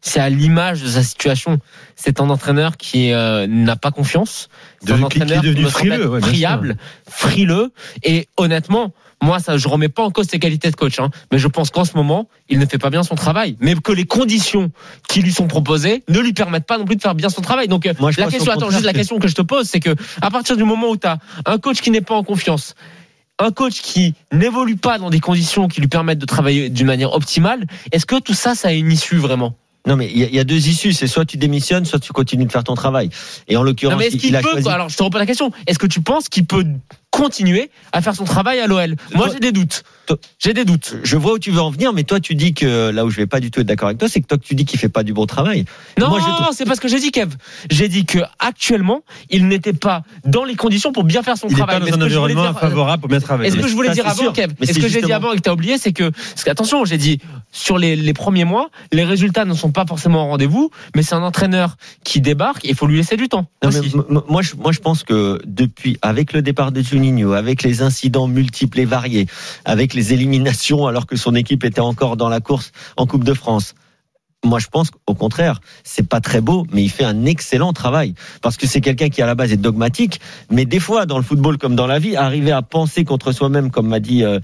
c'est 0.00 0.20
à 0.20 0.30
l'image 0.30 0.82
de 0.82 0.88
sa 0.88 1.02
situation. 1.02 1.58
C'est 1.96 2.20
un 2.20 2.30
entraîneur 2.30 2.76
qui 2.76 3.12
euh, 3.12 3.46
n'a 3.48 3.76
pas 3.76 3.90
confiance. 3.90 4.48
C'est 4.84 4.92
un 4.92 4.96
qui- 5.08 5.08
qui 5.08 5.18
est 5.18 5.22
entraîneur 5.24 5.42
devenu 5.42 5.62
me 5.64 5.68
frileux, 5.68 6.08
ouais, 6.08 6.20
friable, 6.20 6.76
frileux. 7.08 7.72
Et 8.04 8.28
honnêtement, 8.36 8.92
moi, 9.22 9.40
ça, 9.40 9.56
je 9.56 9.66
remets 9.68 9.88
pas 9.88 10.02
en 10.04 10.10
cause 10.10 10.26
ses 10.28 10.38
qualités 10.38 10.70
de 10.70 10.76
coach, 10.76 10.98
hein, 11.00 11.10
mais 11.32 11.38
je 11.38 11.48
pense 11.48 11.70
qu'en 11.70 11.84
ce 11.84 11.96
moment, 11.96 12.28
il 12.48 12.58
ne 12.58 12.66
fait 12.66 12.78
pas 12.78 12.90
bien 12.90 13.02
son 13.02 13.14
travail. 13.16 13.56
Mais 13.60 13.74
que 13.74 13.92
les 13.92 14.04
conditions 14.04 14.70
qui 15.08 15.22
lui 15.22 15.32
sont 15.32 15.48
proposées 15.48 16.04
ne 16.08 16.20
lui 16.20 16.32
permettent 16.32 16.66
pas 16.66 16.78
non 16.78 16.84
plus 16.84 16.96
de 16.96 17.02
faire 17.02 17.14
bien 17.16 17.28
son 17.28 17.40
travail. 17.40 17.66
Donc, 17.68 17.86
euh, 17.86 17.94
Moi, 17.98 18.10
la 18.16 18.26
question, 18.30 18.52
attends, 18.52 18.70
juste 18.70 18.84
la 18.84 18.92
que- 18.92 18.98
question 18.98 19.18
que 19.18 19.28
je 19.28 19.34
te 19.34 19.42
pose, 19.42 19.66
c'est 19.68 19.80
que 19.80 19.94
à 20.22 20.30
partir 20.30 20.56
du 20.56 20.64
moment 20.64 20.88
où 20.90 20.96
tu 20.96 21.06
as 21.06 21.18
un 21.46 21.58
coach 21.58 21.80
qui 21.80 21.90
n'est 21.90 22.00
pas 22.00 22.14
en 22.14 22.22
confiance, 22.22 22.74
un 23.40 23.50
coach 23.50 23.80
qui 23.82 24.14
n'évolue 24.32 24.76
pas 24.76 24.98
dans 24.98 25.10
des 25.10 25.20
conditions 25.20 25.68
qui 25.68 25.80
lui 25.80 25.88
permettent 25.88 26.18
de 26.18 26.26
travailler 26.26 26.70
d'une 26.70 26.86
manière 26.86 27.12
optimale, 27.12 27.64
est-ce 27.92 28.06
que 28.06 28.18
tout 28.20 28.34
ça, 28.34 28.54
ça 28.54 28.68
a 28.68 28.72
une 28.72 28.90
issue 28.92 29.16
vraiment? 29.16 29.54
Non 29.88 29.96
mais 29.96 30.08
il 30.12 30.18
y, 30.18 30.22
a- 30.24 30.28
il 30.28 30.34
y 30.34 30.38
a 30.38 30.44
deux 30.44 30.68
issues, 30.68 30.92
c'est 30.92 31.06
soit 31.08 31.24
tu 31.24 31.36
démissionnes, 31.38 31.84
soit 31.86 31.98
tu 31.98 32.12
continues 32.12 32.44
de 32.44 32.52
faire 32.52 32.62
ton 32.64 32.74
travail. 32.74 33.08
Et 33.48 33.56
en 33.56 33.62
l'occurrence, 33.62 34.00
est-ce 34.02 34.14
il, 34.16 34.20
qu'il 34.20 34.28
il 34.30 34.36
a 34.36 34.42
peut 34.42 34.50
choisi. 34.50 34.68
Alors, 34.68 34.88
je 34.90 34.96
te 34.96 35.02
repose 35.02 35.18
la 35.18 35.26
question. 35.26 35.50
Est-ce 35.66 35.78
que 35.78 35.86
tu 35.86 36.00
penses 36.02 36.28
qu'il 36.28 36.44
peut 36.46 36.64
continuer 37.10 37.70
à 37.92 38.02
faire 38.02 38.14
son 38.14 38.24
travail 38.24 38.60
à 38.60 38.66
l'OL 38.66 38.94
Moi, 39.14 39.28
j'ai 39.32 39.40
des 39.40 39.50
doutes. 39.50 39.82
J'ai 40.38 40.52
des 40.54 40.64
doutes. 40.64 40.96
Je 41.04 41.16
vois 41.16 41.32
où 41.34 41.38
tu 41.38 41.50
veux 41.50 41.60
en 41.60 41.70
venir, 41.70 41.92
mais 41.92 42.04
toi 42.04 42.20
tu 42.20 42.34
dis 42.34 42.54
que 42.54 42.90
là 42.90 43.04
où 43.04 43.10
je 43.10 43.16
vais 43.16 43.26
pas 43.26 43.40
du 43.40 43.50
tout 43.50 43.60
être 43.60 43.66
d'accord 43.66 43.88
avec 43.88 43.98
toi, 43.98 44.08
c'est 44.08 44.20
que 44.20 44.26
toi 44.26 44.38
tu 44.38 44.54
dis 44.54 44.64
qu'il 44.66 44.78
fait 44.78 44.88
pas 44.88 45.02
du 45.02 45.12
bon 45.14 45.26
travail. 45.26 45.64
Non, 45.98 46.08
Moi, 46.10 46.20
je 46.20 46.54
c'est 46.56 46.64
pas 46.64 46.74
ce 46.74 46.80
que 46.80 46.88
j'ai 46.88 47.00
dit, 47.00 47.10
Kev. 47.10 47.32
J'ai 47.70 47.88
dit 47.88 48.04
que 48.04 48.18
actuellement, 48.38 49.02
il 49.30 49.48
n'était 49.48 49.72
pas 49.72 50.02
dans 50.24 50.44
les 50.44 50.54
conditions 50.54 50.92
pour 50.92 51.04
bien 51.04 51.22
faire 51.22 51.36
son 51.38 51.48
Il 51.48 51.56
travail. 51.56 51.78
pas 51.80 51.84
Mais 51.84 51.90
dans 51.90 51.98
un 51.98 52.02
environnement 52.02 52.42
dire, 52.42 52.56
euh, 52.56 52.60
favorable 52.60 53.00
pour 53.00 53.08
bien 53.08 53.20
travailler. 53.20 53.48
Et 53.50 53.52
ce 53.52 53.60
que 53.60 53.68
je 53.68 53.74
voulais 53.74 53.88
ça, 53.88 53.94
dire 53.94 54.04
c'est 54.04 54.10
avant, 54.10 54.22
sûr. 54.22 54.32
Kev, 54.32 54.52
Mais 54.60 54.64
et 54.64 54.66
ce 54.68 54.74
c'est 54.74 54.80
que 54.80 54.88
j'ai 54.88 55.02
dit 55.02 55.12
avant 55.12 55.32
et 55.32 55.36
que 55.36 55.40
t'as 55.42 55.52
oublié, 55.52 55.76
c'est 55.78 55.92
que, 55.92 56.10
parce 56.10 56.44
que, 56.44 56.50
attention, 56.50 56.84
j'ai 56.84 56.98
dit, 56.98 57.20
sur 57.50 57.78
les, 57.78 57.96
les 57.96 58.12
premiers 58.12 58.44
mois, 58.44 58.68
les 58.92 59.04
résultats 59.04 59.44
ne 59.44 59.54
sont 59.54 59.72
pas 59.72 59.86
forcément 59.86 60.24
au 60.24 60.28
rendez-vous, 60.28 60.70
mais 60.94 61.02
c'est 61.02 61.14
un 61.14 61.22
entraîneur 61.22 61.76
qui 62.04 62.20
débarque 62.20 62.64
et 62.64 62.70
il 62.70 62.74
faut 62.74 62.86
lui 62.86 62.96
laisser 62.96 63.16
du 63.16 63.28
temps. 63.28 63.46
Non, 63.62 63.70
mais 63.72 64.20
moi, 64.28 64.42
je, 64.42 64.54
moi, 64.56 64.72
je 64.72 64.80
pense 64.80 65.02
que 65.02 65.40
depuis, 65.46 65.98
avec 66.02 66.32
le 66.32 66.42
départ 66.42 66.72
de 66.72 66.80
Juninho, 66.82 67.32
avec 67.32 67.62
les 67.62 67.82
incidents 67.82 68.28
multiples 68.28 68.80
et 68.80 68.84
variés, 68.84 69.26
avec 69.64 69.94
les 69.94 70.12
éliminations 70.12 70.86
alors 70.86 71.06
que 71.06 71.16
son 71.16 71.34
équipe 71.34 71.64
était 71.64 71.80
encore 71.80 72.16
dans 72.16 72.28
la 72.28 72.40
course 72.40 72.72
en 72.96 73.06
Coupe 73.06 73.24
de 73.24 73.34
France, 73.34 73.74
moi, 74.44 74.60
je 74.60 74.68
pense 74.68 74.90
qu'au 74.90 75.14
contraire, 75.14 75.60
c'est 75.82 76.08
pas 76.08 76.20
très 76.20 76.40
beau, 76.40 76.64
mais 76.72 76.84
il 76.84 76.90
fait 76.90 77.04
un 77.04 77.24
excellent 77.24 77.72
travail. 77.72 78.14
Parce 78.40 78.56
que 78.56 78.68
c'est 78.68 78.80
quelqu'un 78.80 79.08
qui, 79.08 79.20
à 79.20 79.26
la 79.26 79.34
base, 79.34 79.52
est 79.52 79.56
dogmatique. 79.56 80.20
Mais 80.50 80.64
des 80.64 80.78
fois, 80.78 81.06
dans 81.06 81.18
le 81.18 81.24
football 81.24 81.58
comme 81.58 81.74
dans 81.74 81.88
la 81.88 81.98
vie, 81.98 82.14
arriver 82.14 82.52
à 82.52 82.62
penser 82.62 83.04
contre 83.04 83.32
soi-même, 83.32 83.72
comme 83.72 83.88
m'a 83.88 83.98
dit 83.98 84.24
euh, 84.24 84.38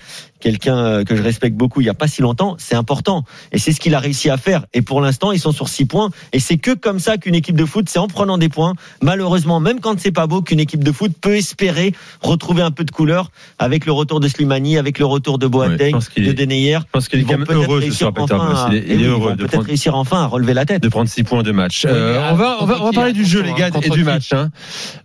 quelqu'un 0.44 0.76
euh, 0.76 1.04
que 1.04 1.16
je 1.16 1.22
respecte 1.22 1.56
beaucoup 1.56 1.80
il 1.80 1.86
y 1.86 1.90
a 1.90 1.94
pas 1.94 2.06
si 2.06 2.20
longtemps, 2.20 2.54
c'est 2.58 2.74
important. 2.74 3.24
Et 3.50 3.58
c'est 3.58 3.72
ce 3.72 3.80
qu'il 3.80 3.94
a 3.94 3.98
réussi 3.98 4.28
à 4.28 4.36
faire. 4.36 4.66
Et 4.74 4.82
pour 4.82 5.00
l'instant, 5.00 5.32
ils 5.32 5.40
sont 5.40 5.52
sur 5.52 5.68
six 5.70 5.86
points. 5.86 6.10
Et 6.34 6.38
c'est 6.38 6.58
que 6.58 6.72
comme 6.72 6.98
ça 6.98 7.16
qu'une 7.16 7.34
équipe 7.34 7.56
de 7.56 7.64
foot, 7.64 7.88
c'est 7.88 7.98
en 7.98 8.08
prenant 8.08 8.36
des 8.36 8.50
points, 8.50 8.74
malheureusement, 9.02 9.58
même 9.58 9.80
quand 9.80 9.98
c'est 9.98 10.12
pas 10.12 10.26
beau, 10.26 10.42
qu'une 10.42 10.60
équipe 10.60 10.84
de 10.84 10.92
foot 10.92 11.12
peut 11.20 11.34
espérer 11.36 11.94
retrouver 12.20 12.60
un 12.62 12.70
peu 12.70 12.84
de 12.84 12.90
couleur 12.90 13.30
avec 13.58 13.86
le 13.86 13.92
retour 13.92 14.20
de 14.20 14.28
Slimani, 14.28 14.76
avec 14.76 14.98
le 14.98 15.06
retour 15.06 15.38
de 15.38 15.46
Boateng, 15.46 15.98
de 16.16 16.32
Deneyer. 16.32 16.78
Je 16.80 16.90
pense 16.92 17.08
qu'il 17.08 17.20
est 17.20 17.22
quand 17.22 17.32
vont 17.32 17.38
même 17.38 17.46
peut-être 17.46 17.62
heureux 17.62 17.80
ce 17.80 17.84
réussir 17.86 17.98
soir, 18.08 18.12
Peter 18.14 18.34
enfin 18.34 18.46
Bosz. 18.50 18.58
à- 18.58 18.68
Il 18.70 18.76
est, 18.76 18.78
il 18.86 18.90
et 18.90 18.94
est 18.94 18.96
oui, 18.96 19.02
ils 19.02 19.08
heureux 19.08 19.30
de 19.32 19.36
peut-être 19.38 19.50
prendre, 19.52 19.66
réussir 19.66 19.94
enfin 19.96 20.22
à 20.22 20.26
relever 20.26 20.52
la 20.54 20.66
tête. 20.66 20.82
de 20.82 20.88
prendre 20.88 21.08
6 21.08 21.22
points 21.24 21.42
de 21.42 21.52
match. 21.52 21.84
Oui, 21.84 21.90
Euh, 21.94 22.30
on 22.30 22.34
va, 22.34 22.58
on 22.60 22.66
va, 22.66 22.82
on 22.82 22.84
va 22.86 22.92
parler 22.92 23.12
du 23.12 23.24
jeu, 23.24 23.40
les 23.42 23.52
gars, 23.54 23.70
et 23.82 23.88
du 23.90 24.04
match. 24.04 24.32
hein. 24.32 24.50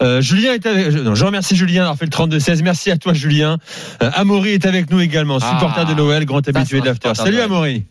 Euh, 0.02 0.22
Julien 0.22 0.54
est 0.54 0.66
avec, 0.66 0.92
non, 0.94 1.16
je 1.16 1.24
remercie 1.26 1.56
Julien 1.56 1.82
d'avoir 1.82 1.98
fait 1.98 2.06
le 2.06 2.12
32-16. 2.12 2.62
Merci 2.64 2.92
à 2.92 2.98
toi, 2.98 3.14
Julien. 3.14 3.58
Euh, 4.02 4.10
Amaury 4.16 4.50
est 4.52 4.66
avec 4.66 4.90
nous 4.92 5.00
également, 5.00 5.29
supporter 5.38 5.82
Ah, 5.88 5.94
de 5.94 5.96
l'OL, 5.96 6.26
grand 6.26 6.48
habitué 6.48 6.80
de 6.82 6.86
l'after. 6.86 7.10
supporter 7.10 7.26
Salut. 7.32 7.42
Amaury. 7.42 7.84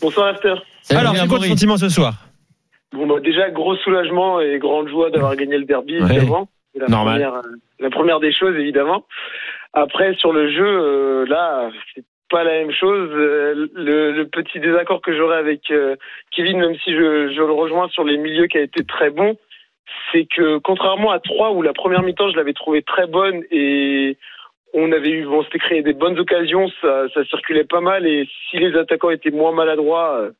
Bonsoir 0.00 0.28
After. 0.28 0.54
Salut, 0.82 1.00
Alors, 1.00 1.12
c'est 1.16 1.26
quoi 1.26 1.36
Amaury. 1.38 1.48
sentiment 1.48 1.76
ce 1.76 1.88
soir? 1.88 2.14
Bon, 2.92 3.06
bah, 3.06 3.18
déjà, 3.20 3.50
gros 3.50 3.74
soulagement 3.76 4.40
et 4.40 4.58
grande 4.58 4.88
joie 4.88 5.10
d'avoir 5.10 5.34
gagné 5.34 5.58
le 5.58 5.64
derby, 5.64 6.00
Ouais. 6.00 6.14
évidemment. 6.14 6.48
C'est 6.74 6.80
La 6.80 6.86
Normal. 6.88 7.14
première, 7.20 7.34
euh, 7.34 7.56
la 7.80 7.90
première 7.90 8.20
des 8.20 8.32
choses, 8.32 8.54
évidemment. 8.56 9.04
Après, 9.72 10.14
sur 10.14 10.32
le 10.32 10.50
jeu, 10.52 10.64
euh, 10.66 11.26
là, 11.26 11.70
c'est 11.94 12.04
pas 12.30 12.44
la 12.44 12.52
même 12.52 12.70
chose. 12.72 13.10
Euh, 13.12 13.68
le, 13.74 14.12
le 14.12 14.28
petit 14.28 14.60
désaccord 14.60 15.00
que 15.00 15.16
j'aurais 15.16 15.38
avec 15.38 15.70
euh, 15.70 15.96
Kevin, 16.30 16.58
même 16.58 16.76
si 16.84 16.92
je, 16.92 17.32
je 17.34 17.40
le 17.42 17.52
rejoins 17.52 17.88
sur 17.88 18.04
les 18.04 18.16
milieux 18.18 18.46
qui 18.46 18.58
a 18.58 18.62
été 18.62 18.84
très 18.84 19.10
bon, 19.10 19.36
c'est 20.12 20.26
que 20.26 20.58
contrairement 20.58 21.10
à 21.10 21.18
3 21.20 21.52
où 21.52 21.62
la 21.62 21.72
première 21.72 22.02
mi-temps, 22.02 22.30
je 22.30 22.36
l'avais 22.36 22.52
trouvé 22.52 22.82
très 22.82 23.06
bonne 23.06 23.42
et 23.50 24.16
on 24.74 24.92
avait 24.92 25.10
eu, 25.10 25.26
on 25.26 25.42
s'était 25.44 25.58
créé 25.58 25.82
des 25.82 25.92
bonnes 25.94 26.18
occasions, 26.18 26.68
ça, 26.80 27.06
ça 27.14 27.24
circulait 27.24 27.64
pas 27.64 27.80
mal 27.80 28.06
et 28.06 28.28
si 28.50 28.58
les 28.58 28.76
attaquants 28.76 29.10
étaient 29.10 29.30
moins 29.30 29.52
maladroits, 29.52 30.18
euh, 30.20 30.30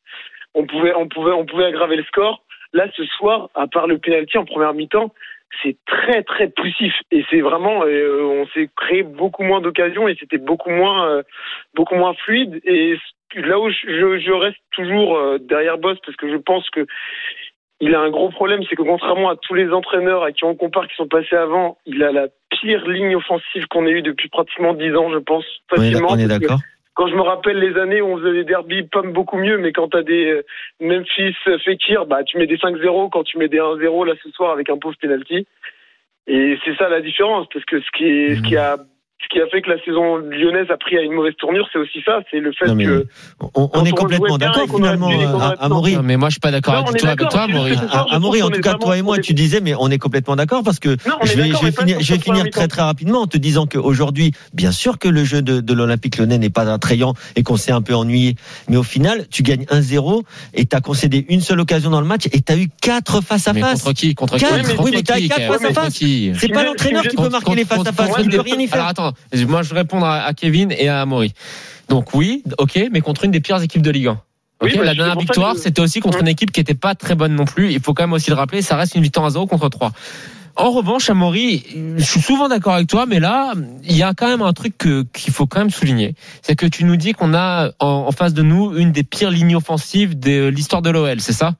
on 0.54 0.66
pouvait, 0.66 0.94
on 0.94 1.08
pouvait, 1.08 1.32
on 1.32 1.46
pouvait 1.46 1.64
aggraver 1.66 1.96
le 1.96 2.04
score. 2.04 2.42
Là, 2.72 2.86
ce 2.96 3.04
soir, 3.04 3.48
à 3.54 3.66
part 3.66 3.86
le 3.86 3.98
penalty 3.98 4.36
en 4.38 4.44
première 4.44 4.74
mi-temps, 4.74 5.12
c'est 5.62 5.76
très 5.86 6.22
très 6.22 6.48
poussif 6.48 6.92
et 7.10 7.24
c'est 7.30 7.40
vraiment, 7.40 7.84
euh, 7.84 8.22
on 8.22 8.46
s'est 8.48 8.68
créé 8.76 9.02
beaucoup 9.02 9.42
moins 9.42 9.60
d'occasions 9.62 10.06
et 10.08 10.16
c'était 10.20 10.36
beaucoup 10.38 10.70
moins, 10.70 11.08
euh, 11.08 11.22
beaucoup 11.74 11.94
moins 11.94 12.12
fluide. 12.14 12.60
Et 12.64 12.96
là 13.34 13.58
où 13.58 13.70
je, 13.70 13.76
je- 13.86 14.18
je 14.18 14.32
reste 14.32 14.58
toujours 14.72 15.38
derrière 15.40 15.78
Boss 15.78 15.98
parce 16.04 16.16
que 16.16 16.30
je 16.30 16.36
pense 16.36 16.68
que 16.70 16.86
il 17.80 17.94
a 17.94 18.00
un 18.00 18.10
gros 18.10 18.30
problème, 18.30 18.62
c'est 18.68 18.76
que 18.76 18.82
contrairement 18.82 19.30
à 19.30 19.36
tous 19.36 19.54
les 19.54 19.70
entraîneurs 19.70 20.24
à 20.24 20.32
qui 20.32 20.44
on 20.44 20.56
compare 20.56 20.88
qui 20.88 20.96
sont 20.96 21.06
passés 21.06 21.36
avant, 21.36 21.78
il 21.86 22.02
a 22.02 22.10
la 22.10 22.26
pire 22.50 22.86
ligne 22.88 23.14
offensive 23.14 23.66
qu'on 23.68 23.86
ait 23.86 23.92
eue 23.92 24.02
depuis 24.02 24.28
pratiquement 24.28 24.74
10 24.74 24.96
ans, 24.96 25.10
je 25.12 25.18
pense, 25.18 25.44
facilement. 25.70 26.08
on 26.10 26.18
est 26.18 26.26
d'accord. 26.26 26.58
quand 26.94 27.06
je 27.06 27.14
me 27.14 27.22
rappelle 27.22 27.58
les 27.58 27.78
années 27.78 28.00
où 28.00 28.08
on 28.08 28.18
faisait 28.18 28.32
des 28.32 28.44
derbies, 28.44 28.82
pas 28.82 29.02
beaucoup 29.02 29.36
mieux, 29.36 29.58
mais 29.58 29.72
quand 29.72 29.88
t'as 29.88 30.02
des 30.02 30.32
euh, 30.32 30.42
Memphis, 30.80 31.36
euh, 31.46 31.58
Fekir, 31.64 32.06
bah 32.06 32.24
tu 32.24 32.38
mets 32.38 32.48
des 32.48 32.56
5-0, 32.56 33.10
quand 33.10 33.22
tu 33.22 33.38
mets 33.38 33.48
des 33.48 33.58
1-0 33.58 34.06
là 34.06 34.14
ce 34.24 34.30
soir 34.30 34.50
avec 34.50 34.68
un 34.70 34.78
pauvre 34.78 34.96
penalty. 35.00 35.46
Et 36.26 36.58
c'est 36.64 36.76
ça 36.76 36.88
la 36.88 37.00
différence, 37.00 37.46
parce 37.52 37.64
que 37.64 37.80
ce 37.80 37.90
qui, 37.96 38.04
est, 38.04 38.34
ce 38.36 38.42
qui 38.42 38.56
a 38.56 38.76
ce 39.20 39.28
qui 39.34 39.40
a 39.40 39.46
fait 39.48 39.62
que 39.62 39.68
la 39.70 39.82
saison 39.84 40.16
lyonnaise 40.18 40.70
a 40.70 40.76
pris 40.76 40.96
à 40.96 41.02
une 41.02 41.12
mauvaise 41.12 41.34
tournure, 41.38 41.66
c'est 41.72 41.78
aussi 41.78 42.00
ça, 42.04 42.20
c'est 42.30 42.38
le 42.38 42.52
fait 42.52 42.66
Non, 42.66 42.74
mais 42.76 42.84
que 42.84 43.06
On, 43.54 43.68
on 43.74 43.84
est 43.84 43.90
complètement 43.90 44.38
d'accord 44.38 44.66
finalement, 44.72 45.08
à 45.40 45.54
Amaury. 45.64 45.96
Mais 46.04 46.16
moi, 46.16 46.28
je 46.28 46.34
suis 46.34 46.40
pas 46.40 46.52
d'accord 46.52 46.74
avec 46.76 46.96
toi, 47.00 47.10
avec 47.10 47.28
toi, 47.28 47.42
Amaury. 47.42 47.72
À- 47.90 48.06
Amaury, 48.14 48.42
en 48.42 48.50
tout 48.50 48.60
cas, 48.60 48.74
toi 48.74 48.96
et 48.96 49.02
moi, 49.02 49.18
tu 49.18 49.34
disais, 49.34 49.60
mais 49.60 49.74
on 49.78 49.90
est 49.90 49.98
complètement 49.98 50.36
d'accord 50.36 50.62
parce 50.62 50.78
que 50.78 50.90
Non, 51.06 51.16
on 51.20 51.24
est 51.24 51.28
je 51.28 51.36
vais, 51.36 51.42
d'accord, 51.48 51.60
je 51.60 51.66
vais 51.66 51.70
mais 51.70 51.72
pas 51.76 51.82
finir, 51.82 52.00
je 52.00 52.14
vais 52.14 52.20
finir 52.20 52.50
très 52.50 52.68
très 52.68 52.82
rapidement 52.82 53.22
en 53.22 53.26
te 53.26 53.36
disant 53.38 53.66
qu'aujourd'hui, 53.66 54.32
bien 54.54 54.70
sûr 54.72 54.98
que 54.98 55.08
le 55.08 55.24
jeu 55.24 55.42
de, 55.42 55.60
de 55.60 55.72
l'Olympique 55.74 56.16
Lyonnais 56.16 56.38
n'est 56.38 56.48
pas 56.50 56.72
attrayant 56.72 57.14
et 57.34 57.42
qu'on 57.42 57.56
s'est 57.56 57.72
un 57.72 57.82
peu 57.82 57.94
ennuyé, 57.94 58.36
mais 58.68 58.76
au 58.76 58.82
final, 58.84 59.26
tu 59.30 59.42
gagnes 59.42 59.64
1-0 59.64 60.22
et 60.54 60.64
tu 60.66 60.76
as 60.76 60.80
concédé 60.80 61.26
une 61.28 61.40
seule 61.40 61.60
occasion 61.60 61.90
dans 61.90 62.00
le 62.00 62.06
match 62.06 62.26
et 62.32 62.40
tu 62.40 62.52
as 62.52 62.56
eu 62.56 62.68
quatre 62.80 63.20
face 63.20 63.48
à 63.48 63.54
face. 63.54 63.82
contre 63.82 63.94
qui? 63.94 64.14
Contre 64.14 64.36
qui? 64.36 64.44
Oui, 64.78 64.90
mais 64.94 65.02
t'as 65.02 65.20
quatre 65.20 65.58
face 65.58 65.64
à 65.64 65.72
face. 65.72 65.94
C'est 66.38 66.48
pas 66.52 66.62
l'entraîneur 66.64 67.02
qui? 67.02 67.16
peut 67.16 67.28
marquer 67.28 67.54
les 67.56 67.64
face 67.64 67.86
à 67.86 67.92
face, 67.92 68.10
il 68.20 68.26
ne 68.28 68.30
peut 68.36 68.40
rien 68.42 68.58
y 68.60 68.68
faire. 68.68 68.92
Moi 69.46 69.62
je 69.62 69.70
vais 69.74 69.80
répondre 69.80 70.06
à, 70.06 70.32
Kevin 70.34 70.72
et 70.72 70.88
à 70.88 71.00
Amaury. 71.02 71.32
Donc 71.88 72.14
oui, 72.14 72.42
ok, 72.58 72.88
mais 72.92 73.00
contre 73.00 73.24
une 73.24 73.30
des 73.30 73.40
pires 73.40 73.60
équipes 73.62 73.82
de 73.82 73.90
Ligue 73.90 74.08
1. 74.08 74.20
Oui, 74.60 74.70
Ok, 74.72 74.78
bah, 74.78 74.84
la 74.84 74.94
dernière 74.94 75.18
victoire, 75.18 75.54
que- 75.54 75.60
c'était 75.60 75.80
aussi 75.80 76.00
contre 76.00 76.20
une 76.20 76.28
équipe 76.28 76.50
qui 76.50 76.60
était 76.60 76.74
pas 76.74 76.94
très 76.94 77.14
bonne 77.14 77.34
non 77.34 77.44
plus. 77.44 77.72
Il 77.72 77.80
faut 77.80 77.94
quand 77.94 78.02
même 78.02 78.12
aussi 78.12 78.30
le 78.30 78.36
rappeler, 78.36 78.60
ça 78.62 78.76
reste 78.76 78.94
une 78.96 79.02
victoire 79.02 79.26
à 79.26 79.30
0 79.30 79.46
contre 79.46 79.68
3. 79.68 79.92
En 80.56 80.72
revanche, 80.72 81.08
Amaury, 81.08 81.64
je 81.96 82.02
suis 82.02 82.20
souvent 82.20 82.48
d'accord 82.48 82.74
avec 82.74 82.88
toi, 82.88 83.06
mais 83.06 83.20
là, 83.20 83.52
il 83.84 83.96
y 83.96 84.02
a 84.02 84.12
quand 84.14 84.26
même 84.26 84.42
un 84.42 84.52
truc 84.52 84.76
qu'il 84.76 85.32
faut 85.32 85.46
quand 85.46 85.60
même 85.60 85.70
souligner. 85.70 86.14
C'est 86.42 86.56
que 86.56 86.66
tu 86.66 86.82
nous 86.84 86.96
dis 86.96 87.12
qu'on 87.12 87.32
a 87.32 87.70
en, 87.78 87.86
en 88.08 88.10
face 88.10 88.34
de 88.34 88.42
nous 88.42 88.76
une 88.76 88.90
des 88.90 89.04
pires 89.04 89.30
lignes 89.30 89.54
offensives 89.54 90.18
de 90.18 90.48
l'histoire 90.48 90.82
de 90.82 90.90
l'OL, 90.90 91.20
c'est 91.20 91.32
ça? 91.32 91.52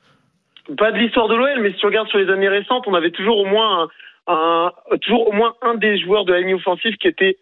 Pas 0.76 0.90
de 0.90 0.98
l'histoire 0.98 1.28
de 1.28 1.36
l'OL, 1.36 1.62
mais 1.62 1.70
si 1.70 1.76
tu 1.78 1.86
regardes 1.86 2.08
sur 2.08 2.18
les 2.18 2.28
années 2.28 2.48
récentes, 2.48 2.82
on 2.88 2.94
avait 2.94 3.12
toujours 3.12 3.38
au 3.38 3.46
moins 3.46 3.86
un, 4.28 4.72
toujours 5.02 5.28
au 5.28 5.32
moins 5.32 5.54
un 5.62 5.74
des 5.74 5.98
joueurs 5.98 6.24
de 6.24 6.32
la 6.32 6.40
ligne 6.40 6.54
offensive 6.54 6.96
qui 6.96 7.08
était 7.08 7.38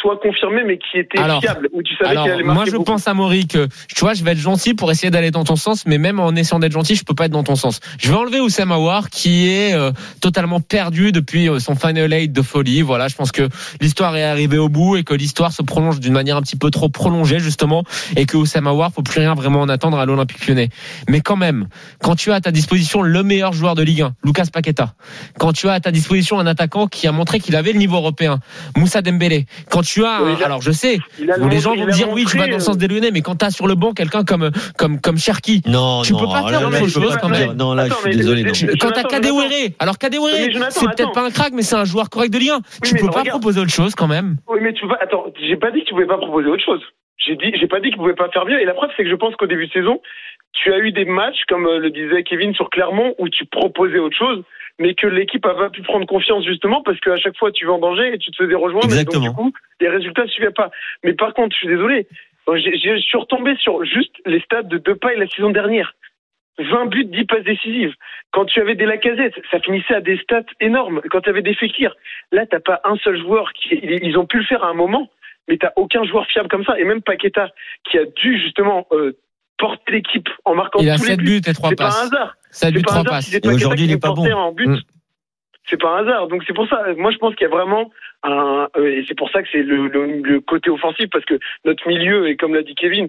soit 0.00 0.16
confirmé, 0.18 0.62
mais 0.66 0.78
qui 0.78 0.98
était 0.98 1.18
Alors- 1.18 1.40
fiable, 1.40 1.68
où 1.72 1.82
tu 1.82 1.94
savais 1.96 2.10
Alors, 2.10 2.24
allait 2.24 2.42
moi, 2.42 2.64
je 2.66 2.72
beaucoup. 2.72 2.84
pense 2.84 3.06
à 3.08 3.14
Maury 3.14 3.46
que, 3.46 3.66
tu 3.88 4.00
vois, 4.00 4.14
je 4.14 4.24
vais 4.24 4.32
être 4.32 4.38
gentil 4.38 4.74
pour 4.74 4.90
essayer 4.90 5.10
d'aller 5.10 5.30
dans 5.30 5.44
ton 5.44 5.56
sens, 5.56 5.84
mais 5.86 5.98
même 5.98 6.20
en 6.20 6.30
essayant 6.34 6.58
d'être 6.58 6.72
gentil, 6.72 6.94
je 6.94 7.04
peux 7.04 7.14
pas 7.14 7.26
être 7.26 7.32
dans 7.32 7.42
ton 7.44 7.56
sens. 7.56 7.80
Je 7.98 8.08
vais 8.10 8.16
enlever 8.16 8.40
Oussama 8.40 8.76
Aouar, 8.76 9.10
qui 9.10 9.48
est 9.50 9.74
euh, 9.74 9.92
totalement 10.20 10.60
perdu 10.60 11.12
depuis 11.12 11.48
euh, 11.48 11.58
son 11.58 11.74
final 11.74 12.12
eight 12.12 12.32
de 12.32 12.42
folie. 12.42 12.82
Voilà, 12.82 13.08
je 13.08 13.16
pense 13.16 13.32
que 13.32 13.48
l'histoire 13.80 14.16
est 14.16 14.24
arrivée 14.24 14.58
au 14.58 14.68
bout 14.68 14.96
et 14.96 15.04
que 15.04 15.12
l'histoire 15.14 15.52
se 15.52 15.62
prolonge 15.62 16.00
d'une 16.00 16.12
manière 16.14 16.36
un 16.36 16.42
petit 16.42 16.56
peu 16.56 16.70
trop 16.70 16.88
prolongée, 16.88 17.38
justement, 17.38 17.84
et 18.16 18.26
que 18.26 18.36
Oussama 18.36 18.70
Aouar, 18.70 18.92
faut 18.92 19.02
plus 19.02 19.20
rien 19.20 19.34
vraiment 19.34 19.60
en 19.60 19.68
attendre 19.68 19.98
à 19.98 20.06
l'Olympique 20.06 20.46
lyonnais. 20.46 20.70
Mais 21.08 21.20
quand 21.20 21.36
même, 21.36 21.68
quand 22.02 22.14
tu 22.16 22.30
as 22.32 22.36
à 22.36 22.40
ta 22.40 22.52
disposition 22.52 23.02
le 23.02 23.22
meilleur 23.22 23.52
joueur 23.52 23.74
de 23.74 23.82
Ligue 23.82 24.02
1, 24.02 24.14
Lucas 24.24 24.46
Paqueta, 24.52 24.94
quand 25.38 25.52
tu 25.52 25.68
as 25.68 25.72
à 25.74 25.80
ta 25.80 25.90
disposition 25.90 26.38
un 26.38 26.46
attaquant 26.46 26.86
qui 26.86 27.06
a 27.06 27.12
montré 27.12 27.38
qu'il 27.40 27.56
avait 27.56 27.72
le 27.72 27.78
niveau 27.78 27.96
européen, 27.96 28.38
Moussa 28.76 29.02
Dembélé, 29.02 29.46
quand 29.70 29.79
tu 29.82 30.04
as, 30.04 30.22
Oui, 30.22 30.32
a- 30.42 30.46
alors 30.46 30.60
je 30.62 30.70
sais, 30.70 30.98
où 31.38 31.48
les 31.48 31.58
gens 31.60 31.74
vont 31.74 31.86
a 31.86 31.90
dire 31.90 32.08
oui, 32.10 32.24
tu 32.24 32.36
vas 32.38 32.46
dans 32.46 32.54
le 32.54 32.60
sens 32.60 32.76
des 32.78 32.88
Lyonnais, 32.88 33.10
mais 33.12 33.20
quand 33.22 33.36
t'as 33.36 33.50
sur 33.50 33.66
le 33.66 33.74
banc 33.74 33.92
quelqu'un 33.92 34.24
comme 34.24 34.50
comme 34.76 35.00
comme 35.00 35.18
Cherki, 35.18 35.62
Non, 35.66 36.02
Tu 36.02 36.12
non, 36.12 36.18
peux 36.20 36.26
pas 36.26 36.46
faire 36.48 36.66
autre 36.66 36.88
chose 36.88 37.16
quand 37.20 37.28
même. 37.28 37.52
Non, 37.56 37.74
là, 37.74 37.84
Attends, 37.84 37.96
je 38.04 38.08
suis 38.10 38.16
désolé. 38.16 38.42
non. 38.44 38.52
quand 38.80 38.90
t'as 38.92 39.04
Kadewere, 39.04 39.70
alors 39.78 39.98
Kadewere, 39.98 40.30
c'est 40.70 40.86
peut-être 40.86 41.12
pas 41.12 41.24
un 41.26 41.30
crack, 41.30 41.52
mais 41.52 41.62
c'est 41.62 41.76
un 41.76 41.84
joueur 41.84 42.10
correct 42.10 42.32
de 42.32 42.38
Ligue 42.38 42.50
1. 42.50 42.60
tu 42.84 42.94
peux 42.94 43.06
pas 43.06 43.20
regarde. 43.20 43.28
proposer 43.40 43.60
autre 43.60 43.70
chose 43.72 43.94
quand 43.94 44.08
même. 44.08 44.36
Oui, 44.48 44.58
mais 44.62 44.72
tu 44.72 44.86
vas. 44.86 44.98
Attends, 45.00 45.26
j'ai 45.40 45.56
pas 45.56 45.70
dit 45.70 45.80
que 45.80 45.86
tu 45.86 45.94
pouvais 45.94 46.06
pas 46.06 46.18
proposer 46.18 46.48
autre 46.48 46.64
chose. 46.64 46.80
J'ai 47.18 47.36
dit, 47.36 47.52
j'ai 47.58 47.66
pas 47.66 47.80
dit 47.80 47.88
qu'il 47.90 47.98
pouvait 47.98 48.14
pas 48.14 48.28
faire 48.30 48.46
mieux. 48.46 48.60
Et 48.60 48.64
la 48.64 48.72
preuve, 48.72 48.90
c'est 48.96 49.04
que 49.04 49.10
je 49.10 49.14
pense 49.14 49.36
qu'au 49.36 49.46
début 49.46 49.66
de 49.66 49.72
saison, 49.72 50.00
tu 50.52 50.72
as 50.72 50.78
eu 50.78 50.90
des 50.92 51.04
matchs, 51.04 51.42
comme 51.48 51.66
euh, 51.66 51.78
le 51.78 51.90
disait 51.90 52.22
Kevin 52.22 52.54
sur 52.54 52.70
Clermont, 52.70 53.14
où 53.18 53.28
tu 53.28 53.44
proposais 53.44 53.98
autre 53.98 54.16
chose, 54.16 54.42
mais 54.80 54.94
que 54.94 55.06
l'équipe 55.06 55.44
a 55.46 55.54
pas 55.54 55.70
pu 55.70 55.82
prendre 55.82 56.06
confiance 56.06 56.44
justement 56.44 56.82
parce 56.82 56.98
qu'à 57.00 57.16
chaque 57.18 57.36
fois 57.36 57.52
tu 57.52 57.66
vas 57.66 57.74
en 57.74 57.78
danger 57.78 58.14
et 58.14 58.18
tu 58.18 58.30
te 58.30 58.42
faisais 58.42 58.54
rejoindre. 58.54 58.88
Et 58.88 59.00
Exactement. 59.00 59.26
donc, 59.26 59.36
du 59.36 59.36
coup, 59.36 59.52
les 59.80 59.88
résultats 59.88 60.24
ne 60.24 60.28
suivaient 60.28 60.50
pas. 60.50 60.70
Mais 61.04 61.12
par 61.12 61.34
contre, 61.34 61.54
je 61.54 61.58
suis 61.58 61.68
désolé. 61.68 62.08
Je 62.48 62.98
suis 62.98 63.18
retombé 63.18 63.54
sur 63.56 63.84
juste 63.84 64.16
les 64.26 64.40
stats 64.40 64.62
de 64.62 64.78
Depay 64.78 65.16
la 65.16 65.28
saison 65.28 65.50
dernière. 65.50 65.94
20 66.58 66.86
buts, 66.86 67.04
10 67.04 67.24
passes 67.26 67.44
décisives. 67.44 67.94
Quand 68.32 68.44
tu 68.46 68.60
avais 68.60 68.74
des 68.74 68.86
Lacazette, 68.86 69.34
ça 69.50 69.60
finissait 69.60 69.94
à 69.94 70.00
des 70.00 70.18
stats 70.18 70.42
énormes. 70.60 71.00
Quand 71.10 71.20
tu 71.20 71.30
avais 71.30 71.42
des 71.42 71.54
Fekir, 71.54 71.94
là, 72.32 72.46
t'as 72.46 72.60
pas 72.60 72.80
un 72.84 72.96
seul 72.96 73.18
joueur 73.20 73.52
qui, 73.52 73.78
ils 73.82 74.18
ont 74.18 74.26
pu 74.26 74.38
le 74.38 74.44
faire 74.44 74.64
à 74.64 74.68
un 74.68 74.74
moment, 74.74 75.08
mais 75.48 75.56
t'as 75.58 75.72
aucun 75.76 76.04
joueur 76.04 76.26
fiable 76.26 76.48
comme 76.48 76.64
ça. 76.64 76.78
Et 76.78 76.84
même 76.84 77.02
Paqueta, 77.02 77.50
qui 77.84 77.98
a 77.98 78.04
dû 78.04 78.38
justement 78.38 78.86
euh, 78.92 79.16
porter 79.60 79.92
l'équipe 79.92 80.28
en 80.44 80.54
marquant 80.56 80.80
Il 80.80 80.90
a 80.90 80.96
tous 80.96 81.02
les 81.04 81.08
7 81.10 81.18
buts. 81.20 81.40
buts 81.40 81.50
et 81.50 81.52
3 81.54 81.68
C'est 81.70 81.76
pas 81.76 81.84
un 81.84 81.88
passes. 81.88 82.02
hasard. 82.12 82.34
7 82.50 82.74
buts, 82.74 82.80
C'est 82.80 82.84
pas 82.86 82.90
3 82.90 82.96
un 82.96 83.00
hasard 83.02 83.12
passes. 83.12 83.26
si 83.26 83.48
aujourd'hui, 83.54 83.84
il 83.84 83.92
est 83.92 84.02
pas 84.02 84.12
bon. 84.12 84.28
en 84.32 84.52
but. 84.52 84.66
Mm. 84.68 84.80
C'est 85.68 85.80
pas 85.80 85.98
un 85.98 86.02
hasard. 86.02 86.26
Donc 86.28 86.42
c'est 86.46 86.54
pour 86.54 86.66
ça. 86.68 86.82
Moi, 86.96 87.12
je 87.12 87.18
pense 87.18 87.34
qu'il 87.36 87.44
y 87.46 87.50
a 87.50 87.54
vraiment 87.54 87.90
un, 88.24 88.66
euh, 88.76 88.86
et 88.90 89.04
c'est 89.06 89.16
pour 89.16 89.30
ça 89.30 89.42
que 89.42 89.48
c'est 89.52 89.62
le, 89.62 89.86
le, 89.86 90.20
le 90.22 90.40
côté 90.40 90.68
offensif 90.70 91.06
parce 91.12 91.24
que 91.24 91.38
notre 91.64 91.86
milieu 91.86 92.28
et 92.28 92.36
comme 92.36 92.54
l'a 92.54 92.62
dit 92.62 92.74
Kevin, 92.74 93.08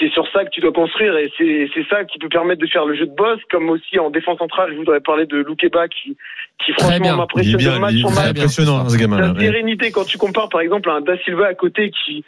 c'est 0.00 0.10
sur 0.10 0.26
ça 0.32 0.44
que 0.44 0.50
tu 0.50 0.60
dois 0.60 0.72
construire 0.72 1.16
et 1.16 1.30
c'est 1.38 1.86
ça 1.88 2.04
qui 2.04 2.18
peut 2.18 2.28
permettre 2.28 2.60
de 2.62 2.66
faire 2.66 2.84
le 2.84 2.96
jeu 2.96 3.06
de 3.06 3.14
boss. 3.14 3.38
Comme 3.50 3.68
aussi 3.70 3.98
en 4.00 4.10
défense 4.10 4.38
centrale, 4.38 4.70
je 4.72 4.76
voudrais 4.78 5.00
parler 5.00 5.26
de 5.26 5.36
Loukeba 5.36 5.86
qui 5.88 6.16
qui 6.64 6.72
franchement 6.72 7.16
m'impressionne 7.16 7.78
match 7.80 7.92
il 7.94 8.06
en 8.06 8.10
match. 8.10 8.30
impressionnant, 8.30 8.88
ce 8.88 8.96
gamin. 8.96 9.32
La 9.34 9.38
sérénité 9.40 9.90
quand 9.92 10.04
tu 10.04 10.18
compares 10.18 10.48
par 10.48 10.62
exemple 10.62 10.90
à 10.90 10.94
un 10.94 11.00
Da 11.00 11.16
Silva 11.18 11.46
à 11.46 11.54
côté 11.54 11.90
qui 11.90 12.24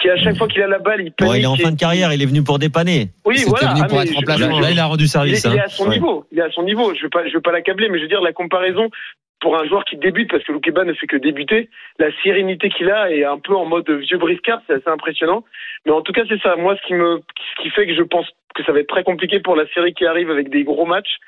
qui 0.00 0.10
à 0.10 0.16
chaque 0.18 0.36
fois 0.36 0.46
qu'il 0.48 0.62
a 0.62 0.66
la 0.66 0.78
balle, 0.78 1.00
il 1.00 1.10
Bon, 1.10 1.14
panique. 1.26 1.36
il 1.38 1.42
est 1.44 1.46
en 1.46 1.56
fin 1.56 1.70
de 1.72 1.78
carrière, 1.78 2.12
il 2.12 2.22
est 2.22 2.26
venu 2.26 2.42
pour 2.44 2.58
dépanner. 2.58 3.08
Oui, 3.24 3.36
voilà. 3.46 3.68
venu 3.70 3.80
Ah, 3.84 3.88
pour 3.88 3.98
mais 3.98 4.04
être 4.04 4.60
Là, 4.60 4.70
il 4.70 4.78
a 4.78 4.86
rendu 4.86 5.04
il 5.04 5.06
est, 5.06 5.08
service. 5.08 5.44
il 5.44 5.54
est 5.56 5.60
à 5.60 5.68
son 5.68 5.84
Ouais. 5.88 5.94
niveau. 5.94 6.24
Il 6.32 6.38
est 6.38 6.42
à 6.42 6.50
son 6.50 6.62
niveau. 6.64 6.94
Je 6.94 7.02
veux 7.02 7.08
pas, 7.10 7.26
je 7.26 7.32
veux 7.32 7.40
pas 7.40 7.52
l'accabler, 7.52 7.88
mais 7.88 7.98
je 7.98 8.02
veux 8.02 8.08
dire 8.08 8.20
la 8.20 8.32
comparaison. 8.32 8.90
pour 9.38 9.54
un 9.60 9.66
joueur 9.66 9.84
qui 9.84 9.98
débute, 9.98 10.30
parce 10.30 10.42
que 10.44 10.50
Loukeba 10.52 10.84
ne 10.84 10.94
fait 10.94 11.06
que 11.06 11.16
débuter, 11.18 11.68
la 11.98 12.06
sérénité 12.22 12.70
qu'il 12.70 12.90
a 12.90 13.10
est 13.12 13.22
un 13.24 13.38
peu 13.38 13.54
en 13.54 13.66
mode 13.66 13.88
vieux 13.90 14.16
briscard, 14.16 14.60
c'est 14.66 14.72
assez 14.72 14.88
impressionnant. 14.88 15.44
Mais 15.84 15.92
en 15.92 16.00
tout 16.00 16.12
cas, 16.12 16.22
c'est 16.26 16.40
ça. 16.40 16.56
Moi, 16.56 16.74
ce 16.80 16.86
qui 16.86 16.94
me, 16.94 17.20
ce 17.54 17.62
qui 17.62 17.68
fait 17.70 17.86
que 17.86 17.94
je 17.94 18.02
pense 18.02 18.26
que 18.54 18.64
ça 18.64 18.72
va 18.72 18.80
être 18.80 18.88
très 18.88 19.04
compliqué 19.04 19.38
pour 19.40 19.54
la 19.54 19.66
série 19.74 19.92
qui 19.92 20.06
arrive 20.06 20.30
avec 20.30 20.48
des 20.48 20.64
gros 20.64 20.86
matchs, 20.86 21.18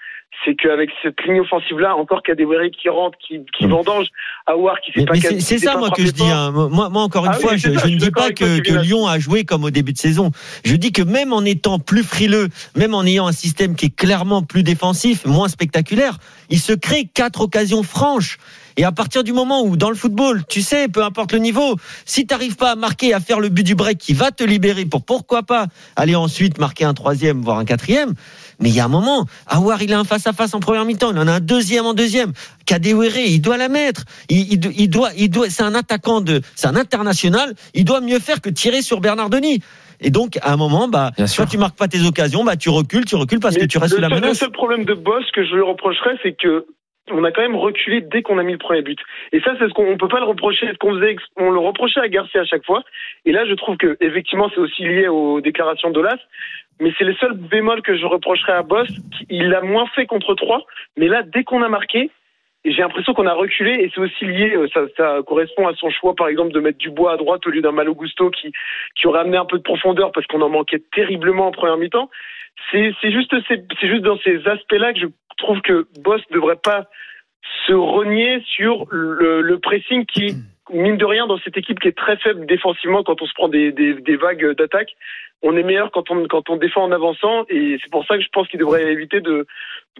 c'est 0.45 0.55
qu'avec 0.55 0.89
cette 1.03 1.21
ligne 1.27 1.41
offensive-là, 1.41 1.97
encore 1.97 2.23
Kadewere 2.23 2.71
qui 2.71 2.89
rentre, 2.89 3.19
qui, 3.19 3.41
qui 3.59 3.67
Mm. 3.67 3.71
vendange, 3.71 4.07
Awar 4.47 4.81
qui 4.81 4.93
fait 4.93 5.01
Mais, 5.01 5.07
pas 5.07 5.13
mais 5.15 5.41
c'est 5.41 5.59
ça 5.59 5.77
moi 5.77 5.91
que 5.91 6.05
je 6.05 6.11
dis. 6.13 6.23
hein. 6.23 6.53
Moi, 6.53 6.89
moi 6.89 7.03
encore 7.03 7.27
une 7.27 7.33
Ah 7.35 7.39
fois, 7.41 7.57
je, 7.57 7.69
ça, 7.69 7.73
je 7.75 7.79
je 7.81 7.95
ne 7.95 7.99
dis 7.99 8.11
pas 8.11 8.31
que, 8.31 8.61
que. 8.61 8.73
Lyon 8.73 9.07
a 9.07 9.19
joué 9.19 9.45
comme 9.45 9.65
au 9.65 9.71
début 9.71 9.93
de 9.93 9.99
saison. 9.99 10.31
Je 10.65 10.77
dis 10.77 10.93
que 10.93 11.03
même 11.03 11.33
en 11.33 11.43
étant 11.45 11.79
plus 11.81 12.05
frileux, 12.05 12.49
même 12.77 12.95
en 12.95 13.05
ayant 13.05 13.27
un 13.27 13.33
système 13.33 13.75
qui 13.75 13.87
est 13.87 13.95
clairement 13.97 14.43
plus 14.43 14.63
défensif, 14.63 15.27
moins 15.27 15.49
spectaculaire, 15.49 16.19
il 16.51 16.61
se 16.61 16.73
crée 16.73 17.07
quatre 17.13 17.41
occasions 17.43 17.83
franches. 17.83 18.39
Et 18.77 18.85
à 18.85 18.93
partir 18.93 19.25
du 19.25 19.33
moment 19.33 19.65
où 19.65 19.77
dans 19.77 19.91
le 19.91 19.97
football, 19.97 20.45
tu 20.49 20.63
sais, 20.63 20.87
peu 20.87 21.03
importe 21.03 21.33
le 21.33 21.41
niveau, 21.41 21.75
si 22.05 22.27
tu 22.29 22.33
n'arrives 22.33 22.55
pas 22.55 22.71
à 22.71 22.77
marquer, 22.77 23.13
à 23.13 23.19
faire 23.19 23.41
le 23.41 23.49
but 23.49 23.65
du 23.65 23.75
break 23.75 23.99
qui 23.99 24.13
va 24.13 24.31
te 24.31 24.45
libérer 24.45 24.85
pour 24.85 25.05
pourquoi 25.05 25.43
pas 25.43 25.67
aller 25.97 26.15
ensuite 26.15 26.59
marquer 26.59 26.85
un 26.85 26.95
troisième, 26.95 27.41
voire 27.43 27.59
un 27.59 27.65
quatrième, 27.65 28.15
mais 28.61 28.69
il 28.71 28.75
y 28.77 28.81
a 28.81 28.85
un 28.85 28.89
moment, 28.89 29.25
Awar, 29.47 29.83
il 29.83 29.93
a 29.93 29.99
un 29.99 30.05
face-à-face 30.05 30.55
en 30.55 30.61
première 30.61 30.85
mi-temps, 30.85 31.13
il 31.13 31.19
en 31.19 31.29
a 31.29 31.33
un 31.33 31.41
deuxième 31.41 31.87
en 31.87 31.95
deuxième. 31.95 32.33
Kadewere, 32.67 33.17
il 33.19 33.41
doit 33.41 33.57
la 33.57 33.69
mettre. 33.69 34.03
Il, 34.29 34.53
il- 34.53 34.81
il 34.81 34.89
doit, 34.89 35.11
il 35.17 35.31
doit, 35.31 35.49
c'est 35.49 35.63
un 35.63 35.75
attaquant 35.75 36.21
de, 36.21 36.41
c'est 36.55 36.67
un 36.69 36.77
international. 36.77 37.55
Il 37.75 37.85
doit 37.85 38.01
mieux 38.01 38.19
faire 38.19 38.41
que 38.41 38.51
tirer 38.51 38.83
sur 38.83 39.01
Bernard 39.01 39.31
Denis. 39.31 39.61
Et 40.01 40.11
donc, 40.11 40.39
à 40.43 40.53
un 40.53 40.57
moment, 40.57 40.87
bah, 40.89 41.11
Bien 41.17 41.27
sûr. 41.27 41.47
tu 41.49 41.59
marques 41.59 41.77
pas 41.77 41.89
tes 41.89 42.05
occasions, 42.07 42.45
bah, 42.45 42.57
tu 42.57 42.69
recules, 42.69 43.05
tu 43.05 43.17
recules 43.17 43.41
parce 43.41 43.55
Mais 43.57 43.63
que 43.63 43.67
tu 43.67 43.79
restes 43.79 43.95
le 43.97 44.01
la 44.03 44.09
seul- 44.09 44.17
Le 44.17 44.23
menace. 44.23 44.39
seul 44.39 44.51
problème 44.53 44.85
de 44.85 44.95
Boss 44.95 45.25
que 45.33 45.45
je 45.45 45.55
lui 45.55 45.63
reprocherais, 45.63 46.17
c'est 46.23 46.37
que 46.41 46.67
on 47.11 47.25
a 47.25 47.33
quand 47.33 47.41
même 47.41 47.57
reculé 47.57 48.03
dès 48.03 48.21
qu'on 48.21 48.37
a 48.37 48.43
mis 48.43 48.53
le 48.53 48.59
premier 48.59 48.83
but. 48.83 48.99
Et 49.33 49.41
ça, 49.41 49.53
c'est 49.59 49.67
ce 49.67 49.73
qu'on 49.73 49.91
on 49.91 49.97
peut 49.97 50.09
pas 50.09 50.21
le 50.21 50.27
reprocher, 50.27 50.67
ce 50.71 50.77
qu'on 50.77 50.93
faisait, 50.95 51.17
on 51.37 51.51
le 51.51 51.59
reprochait 51.59 52.01
à 52.01 52.09
Garcia 52.09 52.43
à 52.43 52.45
chaque 52.45 52.67
fois. 52.67 52.83
Et 53.25 53.33
là, 53.33 53.47
je 53.49 53.55
trouve 53.55 53.79
que 53.79 53.97
effectivement, 54.03 54.51
c'est 54.55 54.61
aussi 54.61 54.83
lié 54.83 55.09
aux 55.09 55.41
déclarations 55.41 55.91
d'Olas. 55.91 56.19
Mais 56.81 56.93
c'est 56.97 57.05
les 57.05 57.15
seuls 57.17 57.35
bémols 57.35 57.83
que 57.83 57.97
je 57.97 58.07
reprocherais 58.07 58.53
à 58.53 58.63
Boss. 58.63 58.89
Il 59.29 59.49
l'a 59.49 59.61
moins 59.61 59.87
fait 59.95 60.07
contre 60.07 60.35
3, 60.35 60.65
mais 60.97 61.09
là, 61.09 61.23
dès 61.23 61.45
qu'on 61.45 61.63
a 61.63 61.69
marqué, 61.69 62.11
j'ai 62.65 62.83
l'impression 62.83 63.15
qu'on 63.15 63.27
a 63.27 63.33
reculé, 63.33 63.73
et 63.73 63.91
c'est 63.95 64.01
aussi 64.01 64.25
lié, 64.25 64.55
euh, 64.55 64.69
ça, 64.75 64.81
ça 64.97 65.19
correspond 65.27 65.67
à 65.69 65.75
son 65.75 65.91
choix, 65.91 66.15
par 66.15 66.29
exemple, 66.29 66.53
de 66.53 66.61
mettre 66.61 66.79
du 66.79 66.91
bois 66.91 67.13
à 67.13 67.17
droite 67.17 67.47
au 67.47 67.51
lieu 67.51 67.61
d'un 67.61 67.73
Malo 67.73 67.95
Gusto 67.95 68.31
qui, 68.31 68.53
qui 68.95 69.07
aurait 69.07 69.21
amené 69.21 69.37
un 69.37 69.45
peu 69.45 69.59
de 69.59 69.63
profondeur 69.63 70.13
parce 70.13 70.27
qu'on 70.27 70.43
en 70.43 70.49
manquait 70.49 70.83
terriblement 70.93 71.47
en 71.47 71.53
première 71.53 71.77
mi-temps. 71.77 72.11
C'est 72.73 72.93
juste, 73.03 73.35
c'est 73.49 73.89
juste 73.89 74.03
dans 74.03 74.19
ces 74.19 74.47
aspects-là 74.47 74.93
que 74.93 75.01
je 75.01 75.07
trouve 75.39 75.61
que 75.61 75.87
Boss 76.01 76.21
ne 76.31 76.35
devrait 76.35 76.59
pas 76.63 76.87
se 77.67 77.73
renier 77.73 78.43
sur 78.45 78.87
le, 78.91 79.41
le 79.41 79.59
pressing 79.59 80.05
qui, 80.07 80.35
mine 80.71 80.97
de 80.97 81.05
rien, 81.05 81.27
dans 81.27 81.39
cette 81.39 81.57
équipe 81.57 81.81
qui 81.81 81.89
est 81.89 81.97
très 81.97 82.17
faible 82.17 82.47
défensivement 82.47 83.03
quand 83.03 83.21
on 83.23 83.27
se 83.27 83.35
prend 83.35 83.49
des, 83.49 83.73
vagues 84.21 84.57
d'attaque, 84.57 84.91
on 85.43 85.57
est 85.57 85.63
meilleur 85.63 85.91
quand 85.93 86.11
on, 86.11 86.57
défend 86.57 86.85
en 86.85 86.93
avançant 86.93 87.45
et 87.49 87.79
c'est 87.83 87.91
pour 87.91 88.05
ça 88.07 88.17
que 88.17 88.23
je 88.23 88.29
pense 88.33 88.49
qu'il 88.49 88.61
devrait 88.61 88.93
éviter 88.93 89.21
de 89.21 89.47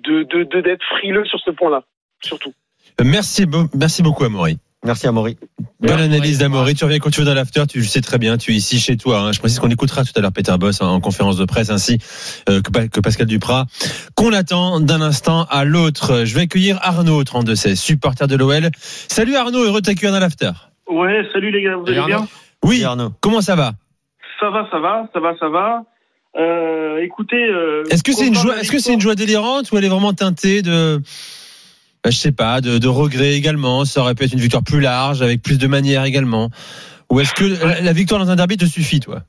d'être 0.03 0.85
frileux 0.97 1.25
sur 1.25 1.41
ce 1.41 1.51
point-là, 1.51 1.85
surtout. 2.23 2.53
Merci, 3.05 3.47
beau- 3.47 3.69
merci 3.75 4.03
beaucoup, 4.03 4.25
Amaury. 4.25 4.59
Merci, 4.85 5.09
Amaury. 5.09 5.37
Bonne 5.81 5.91
analyse 5.99 6.41
Amaury. 6.41 6.73
d'Amaury. 6.73 6.75
Tu 6.75 6.85
reviens 6.85 6.99
quand 7.01 7.11
tu 7.11 7.21
veux 7.21 7.27
dans 7.27 7.35
l'after. 7.35 7.65
Tu 7.69 7.79
le 7.79 7.85
sais 7.85 8.01
très 8.01 8.19
bien. 8.19 8.39
Tu 8.39 8.53
es 8.53 8.55
ici 8.55 8.79
chez 8.79 8.97
toi. 8.97 9.19
hein. 9.21 9.33
Je 9.33 9.41
précise 9.41 9.59
qu'on 9.59 9.69
écoutera 9.71 10.05
tout 10.05 10.13
à 10.15 10.21
l'heure 10.21 10.33
Peter 10.33 10.55
Boss 10.59 10.81
en, 10.81 10.95
en 10.95 11.01
conférence 11.01 11.37
de 11.37 11.45
presse 11.45 11.71
ainsi 11.71 11.99
euh, 12.49 12.63
que, 12.63 12.71
Pa- 12.71 12.87
que 12.89 13.01
Pascal 13.01 13.27
Duprat. 13.27 13.67
Qu'on 14.15 14.33
attend 14.33 14.79
d'un 14.81 15.01
instant 15.03 15.47
à 15.51 15.65
l'autre. 15.65 16.25
Je 16.25 16.35
vais 16.35 16.43
accueillir 16.43 16.79
Arnaud, 16.83 17.23
32-16, 17.25 17.75
supporter 17.75 18.29
de 18.29 18.37
l'OL. 18.37 18.71
Salut 19.09 19.35
Arnaud, 19.35 19.65
heureux 19.65 19.81
de 19.81 19.87
t'accueillir 19.87 20.13
dans 20.13 20.21
l'after. 20.21 20.53
Ouais, 20.89 21.23
salut 21.33 21.51
les 21.51 21.63
gars, 21.63 21.77
vous 21.77 21.87
allez 21.89 22.01
bien? 22.07 22.27
Oui, 22.65 22.81
Et 22.81 22.85
Arnaud. 22.85 23.13
comment 23.21 23.41
ça 23.41 23.57
va? 23.57 23.73
Ça 24.41 24.49
va, 24.51 24.69
ça 24.71 24.79
va, 24.79 25.09
ça 25.13 25.19
va, 25.21 25.35
ça 25.41 25.49
va. 25.49 25.83
Euh, 26.39 26.99
écoutez, 27.03 27.37
euh, 27.37 27.83
Est-ce 27.91 28.05
que 28.05 28.13
c'est 28.13 28.29
une 28.29 28.35
joie, 28.37 28.59
est-ce 28.61 28.71
que 28.71 28.79
c'est 28.79 28.95
une 28.95 29.01
joie 29.01 29.17
délirante 29.17 29.73
ou 29.73 29.79
elle 29.79 29.85
est 29.85 29.89
vraiment 29.89 30.13
teintée 30.13 30.63
de, 30.63 31.03
je 32.11 32.17
sais 32.17 32.33
pas, 32.33 32.61
de, 32.61 32.79
de 32.79 32.89
regret 32.89 33.35
également 33.35 33.85
Ça 33.85 34.01
aurait 34.01 34.15
pu 34.15 34.25
être 34.25 34.33
une 34.33 34.41
victoire 34.41 34.63
plus 34.65 34.81
large, 34.81 35.23
avec 35.23 35.43
plus 35.43 35.59
de 35.59 35.67
manières 35.67 36.05
également. 36.05 36.49
Ou 37.11 37.21
est-ce 37.21 37.35
que 37.35 37.45
la, 37.85 37.93
victoire 37.93 38.21
dans 38.21 38.31
un 38.31 38.37
derby 38.37 38.57
te 38.57 38.67
suffit, 38.67 39.01
toi? 39.01 39.21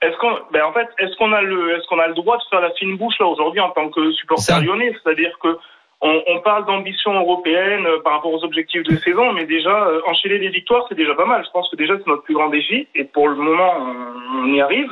Est-ce 0.00 0.16
qu'on, 0.18 0.38
ben 0.52 0.62
en 0.62 0.72
fait, 0.72 0.86
est-ce 1.00 1.16
qu'on 1.16 1.32
a 1.32 1.42
le, 1.42 1.76
est-ce 1.76 1.86
qu'on 1.88 1.98
a 1.98 2.06
le 2.06 2.14
droit 2.14 2.36
de 2.36 2.42
faire 2.48 2.60
la 2.60 2.70
fine 2.74 2.96
bouche 2.96 3.18
là 3.18 3.26
aujourd'hui 3.26 3.60
en 3.60 3.70
tant 3.70 3.88
que 3.88 4.12
supporter 4.12 4.60
lyonnais? 4.60 4.94
C'est-à-dire 5.02 5.36
que 5.42 5.58
on, 6.00 6.22
on 6.28 6.40
parle 6.40 6.64
d'ambition 6.66 7.12
européenne 7.18 7.84
euh, 7.84 8.00
par 8.04 8.12
rapport 8.12 8.32
aux 8.32 8.44
objectifs 8.44 8.84
de 8.84 8.96
saison, 8.98 9.32
mais 9.32 9.46
déjà 9.46 9.88
euh, 9.88 10.00
enchaîner 10.06 10.38
des 10.38 10.50
victoires, 10.50 10.84
c'est 10.88 10.94
déjà 10.94 11.14
pas 11.16 11.26
mal. 11.26 11.42
Je 11.44 11.50
pense 11.50 11.68
que 11.68 11.74
déjà 11.74 11.94
c'est 11.98 12.06
notre 12.06 12.22
plus 12.22 12.34
grand 12.34 12.50
défi, 12.50 12.86
et 12.94 13.02
pour 13.02 13.26
le 13.28 13.34
moment, 13.34 13.72
on, 13.80 14.44
on 14.44 14.54
y 14.54 14.60
arrive. 14.60 14.88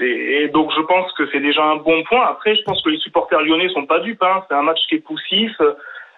Et 0.00 0.48
donc 0.54 0.70
je 0.74 0.80
pense 0.82 1.12
que 1.12 1.28
c'est 1.32 1.40
déjà 1.40 1.64
un 1.64 1.76
bon 1.76 2.02
point. 2.04 2.24
Après, 2.26 2.54
je 2.54 2.62
pense 2.62 2.80
que 2.82 2.90
les 2.90 2.98
supporters 2.98 3.40
lyonnais 3.42 3.68
sont 3.70 3.86
pas 3.86 3.98
dupes. 3.98 4.22
Hein. 4.22 4.44
C'est 4.48 4.54
un 4.54 4.62
match 4.62 4.78
qui 4.88 4.94
est 4.94 5.04
poussif. 5.04 5.52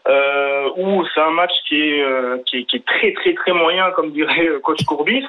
Euh, 0.09 0.69
ou 0.77 1.05
c'est 1.15 1.21
un 1.21 1.31
match 1.31 1.53
qui 1.69 1.81
est, 1.81 2.03
euh, 2.03 2.39
qui 2.45 2.59
est 2.59 2.65
qui 2.65 2.77
est 2.77 2.85
très 2.85 3.13
très 3.13 3.35
très 3.35 3.53
moyen 3.53 3.93
comme 3.93 4.11
dirait 4.11 4.49
euh, 4.49 4.59
coach 4.59 4.83
Courbis. 4.85 5.25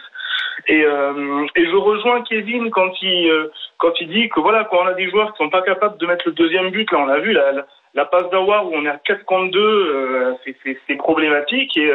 Et, 0.68 0.84
euh, 0.84 1.46
et 1.56 1.66
je 1.66 1.76
rejoins 1.76 2.22
Kevin 2.24 2.72
quand 2.72 2.92
il 3.02 3.30
euh, 3.30 3.52
quand 3.78 3.92
il 4.02 4.08
dit 4.08 4.30
que 4.30 4.40
voilà 4.40 4.64
quand 4.64 4.80
on 4.82 4.88
a 4.88 4.94
des 4.94 5.10
joueurs 5.10 5.32
qui 5.34 5.44
sont 5.44 5.50
pas 5.50 5.62
capables 5.62 5.98
de 6.00 6.08
mettre 6.08 6.24
le 6.28 6.32
deuxième 6.32 6.72
but 6.72 6.92
là 6.92 7.00
on 7.00 7.08
a 7.10 7.20
vu 7.20 7.34
la, 7.34 7.66
la, 7.94 8.06
passe 8.06 8.30
d'Awar 8.32 8.66
où 8.66 8.72
on 8.74 8.86
est 8.86 8.90
à 8.90 8.98
4 9.06 9.26
contre 9.26 9.52
2 9.52 9.60
euh, 9.60 10.34
c'est- 10.64 10.96
problématique. 10.98 11.78
Et 11.78 11.92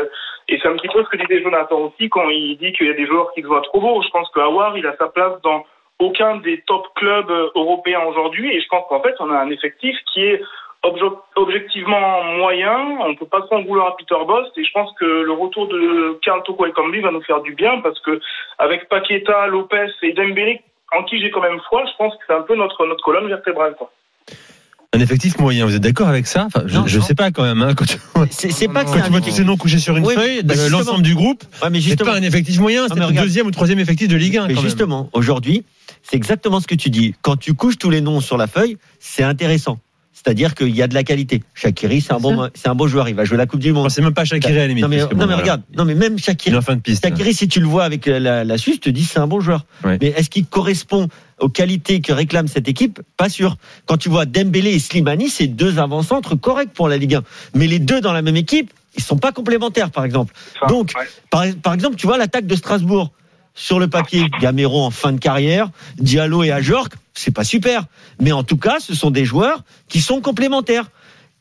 et 0.48 0.58
c'est 0.62 0.68
un 0.68 0.76
petit 0.76 0.88
peu 0.88 1.02
ce 1.02 1.08
que 1.08 1.16
disait 1.16 1.42
Jonathan 1.42 1.78
aussi 1.80 2.08
quand 2.08 2.28
il 2.28 2.56
dit 2.58 2.72
qu'il 2.72 2.86
y 2.86 2.90
a 2.90 2.94
des 2.94 3.06
joueurs 3.06 3.32
qui 3.32 3.42
se 3.42 3.46
voient 3.46 3.62
trop 3.62 3.80
beaux. 3.80 4.02
Je 4.02 4.10
pense 4.10 4.30
que 4.30 4.40
Awar 4.40 4.78
il 4.78 4.86
a 4.86 4.96
sa 4.96 5.08
place 5.08 5.40
dans 5.42 5.64
aucun 5.98 6.36
des 6.36 6.60
top 6.62 6.86
clubs 6.94 7.30
européens 7.56 8.02
aujourd'hui. 8.06 8.54
Et 8.54 8.60
je 8.60 8.68
pense 8.68 8.84
qu'en 8.88 9.02
fait 9.02 9.14
on 9.18 9.30
a 9.30 9.38
un 9.38 9.50
effectif 9.50 9.96
qui 10.12 10.24
est 10.24 10.42
objectivement 11.36 12.22
moyen, 12.38 12.98
on 13.06 13.14
peut 13.14 13.26
pas 13.26 13.40
trop 13.42 13.56
en 13.56 13.62
vouloir 13.64 13.88
à 13.88 13.96
Peter 13.96 14.14
Boss 14.26 14.46
et 14.56 14.64
je 14.64 14.70
pense 14.72 14.90
que 14.98 15.04
le 15.04 15.32
retour 15.32 15.68
de 15.68 16.18
Karl 16.22 16.42
Toko 16.44 16.66
et 16.66 16.72
Kambi 16.72 17.00
va 17.00 17.10
nous 17.10 17.22
faire 17.22 17.40
du 17.42 17.54
bien 17.54 17.80
parce 17.82 18.00
que 18.00 18.20
avec 18.58 18.88
Paqueta, 18.88 19.46
Lopez 19.48 19.88
et 20.02 20.12
Dembélé 20.12 20.60
en 20.96 21.04
qui 21.04 21.20
j'ai 21.20 21.30
quand 21.30 21.42
même 21.42 21.60
foi, 21.68 21.84
je 21.86 21.96
pense 21.98 22.14
que 22.14 22.20
c'est 22.26 22.34
un 22.34 22.42
peu 22.42 22.56
notre 22.56 22.86
notre 22.86 23.04
colonne 23.04 23.28
vertébrale 23.28 23.74
quoi. 23.76 23.90
Un 24.94 25.00
effectif 25.00 25.38
moyen, 25.38 25.66
vous 25.66 25.74
êtes 25.76 25.82
d'accord 25.82 26.08
avec 26.08 26.26
ça? 26.26 26.44
Enfin, 26.46 26.62
Je 26.64 26.74
Non, 26.78 26.86
je 26.86 26.96
non. 26.98 27.04
sais 27.04 27.14
pas 27.14 27.30
quand 27.30 27.42
même. 27.42 27.60
Hein, 27.60 27.74
quand 27.76 27.84
tu, 27.84 27.98
C'est 28.30 28.50
c'est 28.50 28.68
pas 28.72 28.84
que 28.86 28.90
tu 29.04 29.10
vois 29.10 29.20
tous 29.20 29.30
ces 29.30 29.44
noms 29.44 29.58
couchés 29.58 29.78
sur 29.78 29.94
une 29.98 30.06
Oui, 30.06 30.14
feuille, 30.14 30.42
bah, 30.42 30.54
de 30.54 30.58
justement. 30.58 30.78
l'ensemble 30.78 31.02
du 31.02 31.14
groupe, 31.14 31.42
Ouais, 31.62 31.68
mais 31.68 31.78
c'est 31.82 32.02
pas 32.02 32.14
un 32.16 32.22
effectif 32.22 32.58
moyen, 32.58 32.88
c'est 32.88 32.98
le 32.98 33.12
deuxième 33.12 33.46
ou 33.46 33.50
troisième 33.50 33.80
effectif 33.80 34.08
de 34.08 34.16
Ligue 34.16 34.38
1. 34.38 34.46
Mais 34.46 34.54
quand 34.54 34.60
même. 34.62 34.64
justement, 34.70 35.10
aujourd'hui, 35.12 35.66
c'est 36.02 36.16
exactement 36.16 36.58
ce 36.58 36.66
que 36.66 36.74
tu 36.74 36.88
dis. 36.88 37.14
Quand 37.20 37.36
tu 37.36 37.52
couches 37.52 37.76
tous 37.76 37.90
les 37.90 38.00
noms 38.00 38.20
sur 38.22 38.38
la 38.38 38.46
feuille, 38.46 38.78
c'est 38.98 39.22
intéressant. 39.22 39.78
C'est-à-dire 40.28 40.54
qu'il 40.54 40.76
y 40.76 40.82
a 40.82 40.88
de 40.88 40.92
la 40.92 41.04
qualité. 41.04 41.42
Shakiri, 41.54 42.02
c'est 42.02 42.12
un 42.12 42.20
bon, 42.20 42.50
c'est 42.54 42.68
un 42.68 42.74
beau 42.74 42.86
joueur. 42.86 43.08
Il 43.08 43.14
va 43.14 43.24
jouer 43.24 43.38
la 43.38 43.46
Coupe 43.46 43.60
du 43.60 43.72
Monde. 43.72 43.88
C'est 43.88 44.02
même 44.02 44.12
pas 44.12 44.26
Shakiri 44.26 44.52
à 44.52 44.56
la 44.58 44.66
limite. 44.66 44.82
Non 44.82 44.88
mais, 44.90 44.98
parce 44.98 45.08
que 45.08 45.14
non, 45.14 45.20
bon, 45.20 45.26
mais 45.26 45.32
voilà. 45.32 45.42
regarde, 45.42 45.62
non 45.74 45.86
mais 45.86 45.94
même 45.94 46.18
Shakiri, 46.18 46.54
en 46.54 46.60
fin 46.60 46.76
de 46.76 46.82
piste. 46.82 47.02
Shakiri, 47.02 47.32
si 47.32 47.48
tu 47.48 47.60
le 47.60 47.66
vois 47.66 47.84
avec 47.84 48.04
la, 48.04 48.44
la 48.44 48.58
Suisse, 48.58 48.78
te 48.78 48.90
dis 48.90 49.04
c'est 49.04 49.20
un 49.20 49.26
bon 49.26 49.40
joueur. 49.40 49.64
Ouais. 49.84 49.96
Mais 50.02 50.08
est-ce 50.08 50.28
qu'il 50.28 50.44
correspond 50.44 51.08
aux 51.40 51.48
qualités 51.48 52.02
que 52.02 52.12
réclame 52.12 52.46
cette 52.46 52.68
équipe? 52.68 53.00
Pas 53.16 53.30
sûr. 53.30 53.56
Quand 53.86 53.96
tu 53.96 54.10
vois 54.10 54.26
Dembélé 54.26 54.72
et 54.74 54.78
Slimani, 54.78 55.30
c'est 55.30 55.46
deux 55.46 55.78
avant-centres 55.78 56.34
corrects 56.34 56.74
pour 56.74 56.90
la 56.90 56.98
Ligue 56.98 57.14
1. 57.14 57.22
Mais 57.54 57.66
les 57.66 57.78
deux 57.78 58.02
dans 58.02 58.12
la 58.12 58.20
même 58.20 58.36
équipe, 58.36 58.70
ils 58.98 59.02
sont 59.02 59.16
pas 59.16 59.32
complémentaires, 59.32 59.90
par 59.90 60.04
exemple. 60.04 60.34
Enfin, 60.60 60.74
Donc, 60.74 60.92
ouais. 60.94 61.06
par, 61.30 61.44
par 61.62 61.72
exemple, 61.72 61.96
tu 61.96 62.06
vois 62.06 62.18
l'attaque 62.18 62.46
de 62.46 62.54
Strasbourg. 62.54 63.12
Sur 63.60 63.80
le 63.80 63.88
papier, 63.88 64.30
Gamero 64.40 64.84
en 64.84 64.90
fin 64.92 65.10
de 65.10 65.18
carrière, 65.18 65.68
Diallo 65.98 66.44
et 66.44 66.52
Ajorc, 66.52 66.90
c'est 67.12 67.32
pas 67.32 67.42
super. 67.42 67.86
Mais 68.20 68.30
en 68.30 68.44
tout 68.44 68.56
cas, 68.56 68.76
ce 68.78 68.94
sont 68.94 69.10
des 69.10 69.24
joueurs 69.24 69.64
qui 69.88 70.00
sont 70.00 70.20
complémentaires. 70.20 70.92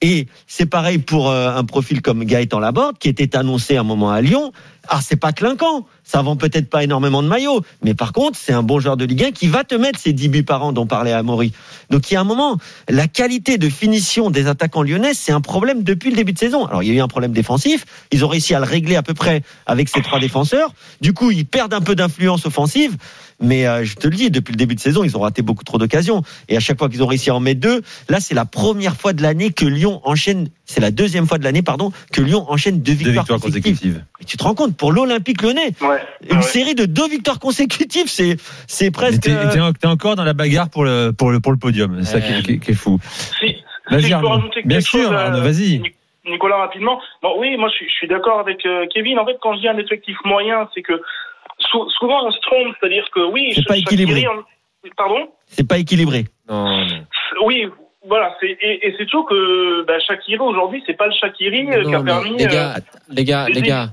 Et 0.01 0.27
c'est 0.47 0.65
pareil 0.65 0.97
pour 0.97 1.29
euh, 1.29 1.55
un 1.55 1.63
profil 1.63 2.01
comme 2.01 2.23
Gaëtan 2.23 2.59
Laborde, 2.59 2.97
qui 2.97 3.07
était 3.07 3.35
annoncé 3.35 3.77
à 3.77 3.81
un 3.81 3.83
moment 3.83 4.09
à 4.09 4.21
Lyon. 4.21 4.51
Ah, 4.89 4.99
c'est 5.01 5.15
pas 5.15 5.31
clinquant. 5.33 5.85
Ça 6.03 6.21
vend 6.21 6.37
peut-être 6.37 6.69
pas 6.69 6.83
énormément 6.83 7.21
de 7.21 7.27
maillots. 7.27 7.61
Mais 7.83 7.93
par 7.93 8.13
contre, 8.13 8.37
c'est 8.41 8.53
un 8.53 8.63
bon 8.63 8.79
joueur 8.79 8.95
de 8.95 9.03
Ligue 9.05 9.23
1 9.25 9.31
qui 9.31 9.47
va 9.47 9.63
te 9.63 9.75
mettre 9.75 9.99
ses 9.99 10.13
10 10.13 10.29
buts 10.29 10.43
par 10.43 10.63
an 10.63 10.71
dont 10.71 10.87
parlait 10.87 11.11
Amaury. 11.11 11.51
Donc 11.89 12.09
il 12.09 12.13
y 12.13 12.17
a 12.17 12.21
un 12.21 12.25
moment, 12.25 12.57
la 12.87 13.07
qualité 13.07 13.57
de 13.57 13.69
finition 13.69 14.29
des 14.29 14.47
attaquants 14.47 14.83
lyonnais, 14.83 15.13
c'est 15.13 15.33
un 15.33 15.41
problème 15.41 15.83
depuis 15.83 16.09
le 16.09 16.15
début 16.15 16.33
de 16.33 16.39
saison. 16.39 16.65
Alors 16.65 16.81
il 16.83 16.87
y 16.89 16.91
a 16.91 16.95
eu 16.95 17.01
un 17.01 17.07
problème 17.09 17.33
défensif. 17.33 17.85
Ils 18.11 18.23
ont 18.23 18.29
réussi 18.29 18.53
à 18.55 18.59
le 18.59 18.65
régler 18.65 18.95
à 18.95 19.03
peu 19.03 19.13
près 19.13 19.41
avec 19.65 19.89
ces 19.89 20.01
trois 20.01 20.19
défenseurs. 20.19 20.71
Du 21.01 21.13
coup, 21.13 21.31
ils 21.31 21.45
perdent 21.45 21.73
un 21.73 21.81
peu 21.81 21.95
d'influence 21.95 22.45
offensive. 22.45 22.95
Mais 23.39 23.67
euh, 23.67 23.83
je 23.85 23.93
te 23.95 24.07
le 24.07 24.15
dis, 24.15 24.31
depuis 24.31 24.51
le 24.53 24.57
début 24.57 24.73
de 24.73 24.79
saison, 24.79 25.03
ils 25.03 25.15
ont 25.15 25.19
raté 25.19 25.43
beaucoup 25.43 25.63
trop 25.63 25.77
d'occasions. 25.77 26.23
Et 26.49 26.57
à 26.57 26.59
chaque 26.59 26.79
fois 26.79 26.89
qu'ils 26.89 27.03
ont 27.03 27.07
réussi 27.07 27.29
à 27.29 27.35
en 27.35 27.39
mettre 27.39 27.59
deux, 27.61 27.83
là, 28.09 28.19
c'est 28.19 28.33
la 28.33 28.45
première 28.45 28.95
fois 28.95 29.13
de 29.13 29.21
l'année 29.21 29.51
que 29.51 29.65
Lyon 29.65 30.01
enchaîne. 30.05 30.49
C'est 30.65 30.79
la 30.79 30.89
deuxième 30.89 31.27
fois 31.27 31.37
de 31.37 31.43
l'année, 31.43 31.61
pardon, 31.61 31.91
que 32.11 32.21
Lyon 32.21 32.45
enchaîne 32.49 32.79
deux 32.81 32.93
Deux 32.93 32.97
victoires, 33.11 33.23
victoires 33.25 33.39
consécutives. 33.39 33.75
consécutives. 33.75 34.03
Mais 34.19 34.25
tu 34.25 34.37
te 34.37 34.43
rends 34.43 34.55
compte, 34.55 34.75
pour 34.77 34.91
l'Olympique 34.91 35.41
Lyonnais, 35.41 35.71
Ouais. 35.81 35.97
une 36.29 36.37
Ouais. 36.37 36.41
série 36.43 36.75
de 36.75 36.85
deux 36.85 37.07
victoires 37.07 37.39
consécutives, 37.39 38.07
c'est 38.07 38.37
c'est 38.67 38.91
presque. 38.91 39.21
t'es 39.23 39.31
euh, 39.31 39.71
t'es 39.79 39.87
encore 39.87 40.15
dans 40.15 40.23
la 40.23 40.33
bagarre 40.33 40.69
pour 40.69 40.85
le, 40.85 41.11
pour 41.11 41.31
le, 41.31 41.39
pour 41.39 41.51
le 41.51 41.57
podium. 41.57 41.97
C'est 42.03 42.19
ça 42.19 42.21
qui, 42.21 42.33
Ouais. 42.33 42.41
qui- 42.43 42.59
qui 42.59 42.71
est 42.71 42.75
fou. 42.75 42.99
Si, 43.03 43.47
si 43.47 43.55
Vas-y, 43.89 44.13
rajouter 44.13 44.61
Bien 44.65 44.81
sûr, 44.81 44.99
chose, 45.03 45.11
euh, 45.11 45.15
Arnaud, 45.17 45.41
vas-y. 45.41 45.81
Nicolas 46.25 46.57
rapidement. 46.57 46.99
Bon, 47.23 47.35
oui, 47.39 47.55
moi 47.57 47.69
je 47.69 47.75
suis, 47.75 47.89
je 47.89 47.93
suis 47.93 48.07
d'accord 48.07 48.39
avec 48.39 48.65
euh, 48.65 48.85
Kevin. 48.93 49.17
En 49.17 49.25
fait, 49.25 49.37
quand 49.41 49.53
je 49.55 49.61
dis 49.61 49.67
un 49.69 49.77
effectif 49.77 50.17
moyen, 50.25 50.67
c'est 50.75 50.81
que 50.81 51.01
sou- 51.59 51.89
souvent 51.97 52.25
on 52.27 52.31
se 52.31 52.39
trompe, 52.41 52.75
c'est-à-dire 52.79 53.07
que 53.13 53.21
oui, 53.31 53.53
C'est 53.55 53.65
pas 53.65 53.77
équilibré. 53.77 54.25
Pardon? 54.95 55.27
C'est 55.47 55.67
pas 55.67 55.77
équilibré. 55.77 56.25
Non, 56.49 56.65
non. 56.85 56.85
Oui, 57.45 57.65
voilà. 58.07 58.35
C'est 58.39 58.47
et, 58.61 58.87
et 58.87 58.95
c'est 58.97 59.07
sûr 59.09 59.25
que 59.25 59.85
bah, 59.85 59.99
Shaqiri 59.99 60.39
aujourd'hui, 60.39 60.81
c'est 60.85 60.95
pas 60.97 61.07
le 61.07 61.13
Shaqiri 61.13 61.69
euh, 61.71 61.83
qui 61.83 61.93
a 61.95 62.01
permis. 62.03 62.37
les 62.37 62.45
euh, 62.45 62.49
gars, 62.49 62.75
les 63.09 63.23
gars, 63.25 63.47
les 63.49 63.61
gars. 63.61 63.89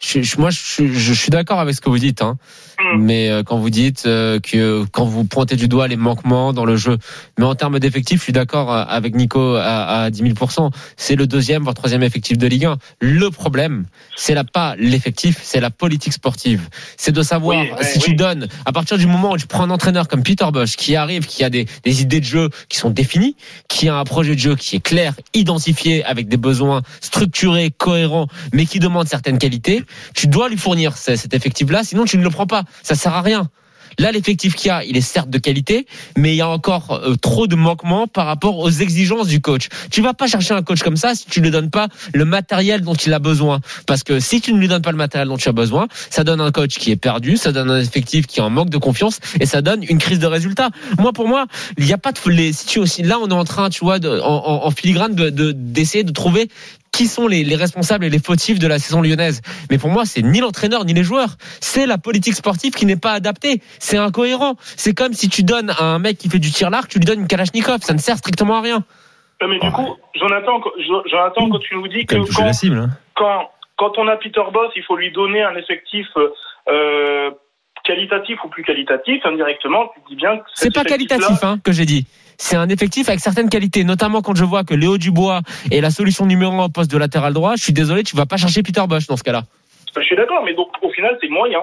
Je, 0.00 0.22
je- 0.22 0.38
moi, 0.38 0.50
je, 0.50 0.58
suis- 0.60 0.94
je 0.94 1.12
suis 1.12 1.30
d'accord 1.30 1.58
avec 1.58 1.74
ce 1.74 1.80
que 1.80 1.88
vous 1.90 1.98
dites, 1.98 2.22
hein. 2.22 2.36
Hmm. 2.80 2.98
mais 3.00 3.28
euh, 3.28 3.42
quand 3.42 3.58
vous 3.58 3.70
dites 3.70 4.04
euh, 4.06 4.38
que 4.38 4.84
quand 4.92 5.04
vous 5.04 5.24
pointez 5.24 5.56
du 5.56 5.66
doigt 5.66 5.88
les 5.88 5.96
manquements 5.96 6.52
dans 6.52 6.64
le 6.64 6.76
jeu, 6.76 6.96
mais 7.36 7.44
en 7.44 7.56
termes 7.56 7.80
d'effectifs, 7.80 8.18
je 8.20 8.22
suis 8.24 8.32
d'accord 8.32 8.72
euh, 8.72 8.84
avec 8.86 9.16
Nico 9.16 9.56
à, 9.56 10.02
à 10.04 10.10
10 10.10 10.32
000 10.36 10.48
C'est 10.96 11.16
le 11.16 11.26
deuxième 11.26 11.64
voire 11.64 11.74
troisième 11.74 12.04
effectif 12.04 12.38
de 12.38 12.46
Ligue 12.46 12.66
1. 12.66 12.76
Le 13.00 13.30
problème, 13.30 13.86
c'est 14.16 14.34
là 14.34 14.44
pas 14.44 14.76
l'effectif, 14.78 15.40
c'est 15.42 15.58
la 15.58 15.70
politique 15.70 16.12
sportive. 16.12 16.68
C'est 16.96 17.10
de 17.10 17.22
savoir 17.22 17.58
Oui, 17.58 17.68
si 17.82 17.98
tu 17.98 18.10
oui. 18.10 18.16
donnes 18.16 18.46
à 18.64 18.70
partir 18.70 18.96
du 18.96 19.08
moment 19.08 19.32
où 19.32 19.36
tu 19.38 19.48
prends 19.48 19.64
un 19.64 19.70
entraîneur 19.70 20.06
comme 20.06 20.22
Peter 20.22 20.46
Bosch 20.52 20.76
qui 20.76 20.94
arrive, 20.94 21.26
qui 21.26 21.42
a 21.42 21.50
des, 21.50 21.66
des 21.82 22.02
idées 22.02 22.20
de 22.20 22.24
jeu 22.24 22.50
qui 22.68 22.78
sont 22.78 22.90
définies, 22.90 23.34
qui 23.68 23.88
a 23.88 23.96
un 23.96 24.04
projet 24.04 24.36
de 24.36 24.40
jeu 24.40 24.54
qui 24.54 24.76
est 24.76 24.80
clair, 24.80 25.14
identifié 25.34 26.04
avec 26.04 26.28
des 26.28 26.36
besoins 26.36 26.82
structurés, 27.00 27.72
cohérents, 27.76 28.28
mais 28.52 28.66
qui 28.66 28.78
demande 28.78 29.08
certaines 29.08 29.38
qualités, 29.38 29.82
tu 30.14 30.26
dois 30.26 30.48
lui 30.48 30.56
fournir 30.58 30.96
ce- 30.96 31.16
cet 31.16 31.34
effectif-là, 31.34 31.84
sinon 31.84 32.04
tu 32.04 32.18
ne 32.18 32.22
le 32.22 32.30
prends 32.30 32.46
pas. 32.46 32.64
Ça 32.82 32.94
sert 32.94 33.14
à 33.14 33.22
rien. 33.22 33.48
Là, 33.98 34.12
l'effectif 34.12 34.54
qu'il 34.54 34.68
y 34.68 34.70
a, 34.70 34.84
il 34.84 34.96
est 34.96 35.00
certes 35.00 35.30
de 35.30 35.38
qualité, 35.38 35.86
mais 36.16 36.32
il 36.32 36.36
y 36.36 36.40
a 36.40 36.48
encore 36.48 36.92
euh, 36.92 37.16
trop 37.16 37.48
de 37.48 37.56
manquements 37.56 38.06
par 38.06 38.26
rapport 38.26 38.56
aux 38.58 38.70
exigences 38.70 39.26
du 39.26 39.40
coach. 39.40 39.68
Tu 39.90 40.02
vas 40.02 40.14
pas 40.14 40.28
chercher 40.28 40.54
un 40.54 40.62
coach 40.62 40.82
comme 40.82 40.96
ça 40.96 41.16
si 41.16 41.26
tu 41.26 41.40
ne 41.40 41.46
lui 41.46 41.50
donnes 41.50 41.70
pas 41.70 41.88
le 42.14 42.24
matériel 42.24 42.82
dont 42.82 42.94
il 42.94 43.12
a 43.12 43.18
besoin. 43.18 43.60
Parce 43.86 44.04
que 44.04 44.20
si 44.20 44.40
tu 44.40 44.52
ne 44.52 44.58
lui 44.60 44.68
donnes 44.68 44.82
pas 44.82 44.92
le 44.92 44.98
matériel 44.98 45.26
dont 45.26 45.36
tu 45.38 45.48
as 45.48 45.52
besoin, 45.52 45.88
ça 46.10 46.22
donne 46.22 46.40
un 46.40 46.52
coach 46.52 46.76
qui 46.78 46.92
est 46.92 46.96
perdu, 46.96 47.36
ça 47.36 47.50
donne 47.50 47.70
un 47.70 47.80
effectif 47.80 48.28
qui 48.28 48.38
est 48.38 48.42
en 48.42 48.50
manque 48.50 48.70
de 48.70 48.78
confiance 48.78 49.18
et 49.40 49.46
ça 49.46 49.62
donne 49.62 49.82
une 49.82 49.98
crise 49.98 50.20
de 50.20 50.26
résultats. 50.26 50.70
Moi, 50.98 51.12
pour 51.12 51.26
moi, 51.26 51.46
il 51.76 51.84
n'y 51.84 51.92
a 51.92 51.98
pas 51.98 52.12
de 52.12 52.18
si 52.52 52.66
tu 52.66 52.78
aussi, 52.78 53.02
là, 53.02 53.18
on 53.20 53.28
est 53.28 53.32
en 53.32 53.44
train, 53.44 53.68
tu 53.68 53.84
vois, 53.84 53.98
en, 54.22 54.70
filigrane 54.70 55.14
de, 55.16 55.30
de- 55.30 55.50
d'essayer 55.52 56.04
de 56.04 56.12
trouver 56.12 56.50
qui 56.92 57.06
sont 57.06 57.26
les, 57.28 57.44
les 57.44 57.56
responsables 57.56 58.04
et 58.04 58.10
les 58.10 58.18
fautifs 58.18 58.58
de 58.58 58.66
la 58.66 58.78
saison 58.78 59.00
lyonnaise. 59.02 59.40
Mais 59.70 59.78
pour 59.78 59.90
moi, 59.90 60.04
c'est 60.04 60.22
ni 60.22 60.40
l'entraîneur 60.40 60.84
ni 60.84 60.94
les 60.94 61.04
joueurs. 61.04 61.36
C'est 61.60 61.86
la 61.86 61.98
politique 61.98 62.34
sportive 62.34 62.72
qui 62.74 62.86
n'est 62.86 62.96
pas 62.96 63.12
adaptée. 63.12 63.62
C'est 63.78 63.98
incohérent. 63.98 64.54
C'est 64.76 64.94
comme 64.94 65.12
si 65.12 65.28
tu 65.28 65.42
donnes 65.42 65.70
à 65.70 65.84
un 65.84 65.98
mec 65.98 66.18
qui 66.18 66.28
fait 66.28 66.38
du 66.38 66.50
tir 66.50 66.70
l'arc, 66.70 66.88
tu 66.88 66.98
lui 66.98 67.04
donnes 67.06 67.20
une 67.20 67.26
Kalachnikov. 67.28 67.82
Ça 67.82 67.92
ne 67.94 67.98
sert 67.98 68.16
strictement 68.16 68.56
à 68.56 68.60
rien. 68.62 68.84
euh, 69.42 69.46
mais 69.48 69.58
du 69.58 69.70
coup, 69.70 69.94
Jonathan, 70.18 70.60
Jonathan, 71.10 71.48
quand 71.50 71.58
tu 71.60 71.74
nous 71.76 71.88
dis 71.88 72.04
que 72.06 72.16
quand, 72.34 72.44
la 72.44 72.52
cible. 72.52 72.78
hein. 72.78 72.90
quand, 73.14 73.50
quand 73.76 73.92
on 73.98 74.08
a 74.08 74.16
Peter 74.16 74.42
Boss, 74.52 74.70
il 74.74 74.82
faut 74.82 74.96
lui 74.96 75.12
donner 75.12 75.42
un 75.42 75.54
effectif 75.56 76.06
euh, 76.68 77.30
qualitatif 77.84 78.38
ou 78.44 78.48
plus 78.48 78.64
qualitatif, 78.64 79.24
indirectement, 79.24 79.88
tu 79.94 80.00
dis 80.10 80.16
bien 80.16 80.36
que 80.38 80.42
C'est 80.54 80.74
pas 80.74 80.84
qualitatif, 80.84 81.42
hein, 81.42 81.58
que 81.64 81.72
j'ai 81.72 81.86
dit. 81.86 82.06
C'est 82.38 82.56
un 82.56 82.68
effectif 82.68 83.08
avec 83.08 83.20
certaines 83.20 83.48
qualités, 83.50 83.82
notamment 83.84 84.22
quand 84.22 84.36
je 84.36 84.44
vois 84.44 84.62
que 84.62 84.72
Léo 84.72 84.96
Dubois 84.96 85.40
est 85.72 85.80
la 85.80 85.90
solution 85.90 86.24
numéro 86.24 86.52
un 86.52 86.64
au 86.66 86.68
poste 86.68 86.90
de 86.90 86.96
latéral 86.96 87.34
droit. 87.34 87.56
Je 87.56 87.64
suis 87.64 87.72
désolé, 87.72 88.04
tu 88.04 88.16
vas 88.16 88.26
pas 88.26 88.36
chercher 88.36 88.62
Peter 88.62 88.82
Bosch 88.88 89.06
dans 89.08 89.16
ce 89.16 89.24
cas-là. 89.24 89.42
Je 89.96 90.02
suis 90.02 90.16
d'accord, 90.16 90.42
mais 90.44 90.54
donc 90.54 90.68
au 90.82 90.90
final, 90.90 91.18
c'est 91.20 91.28
moyen. 91.28 91.60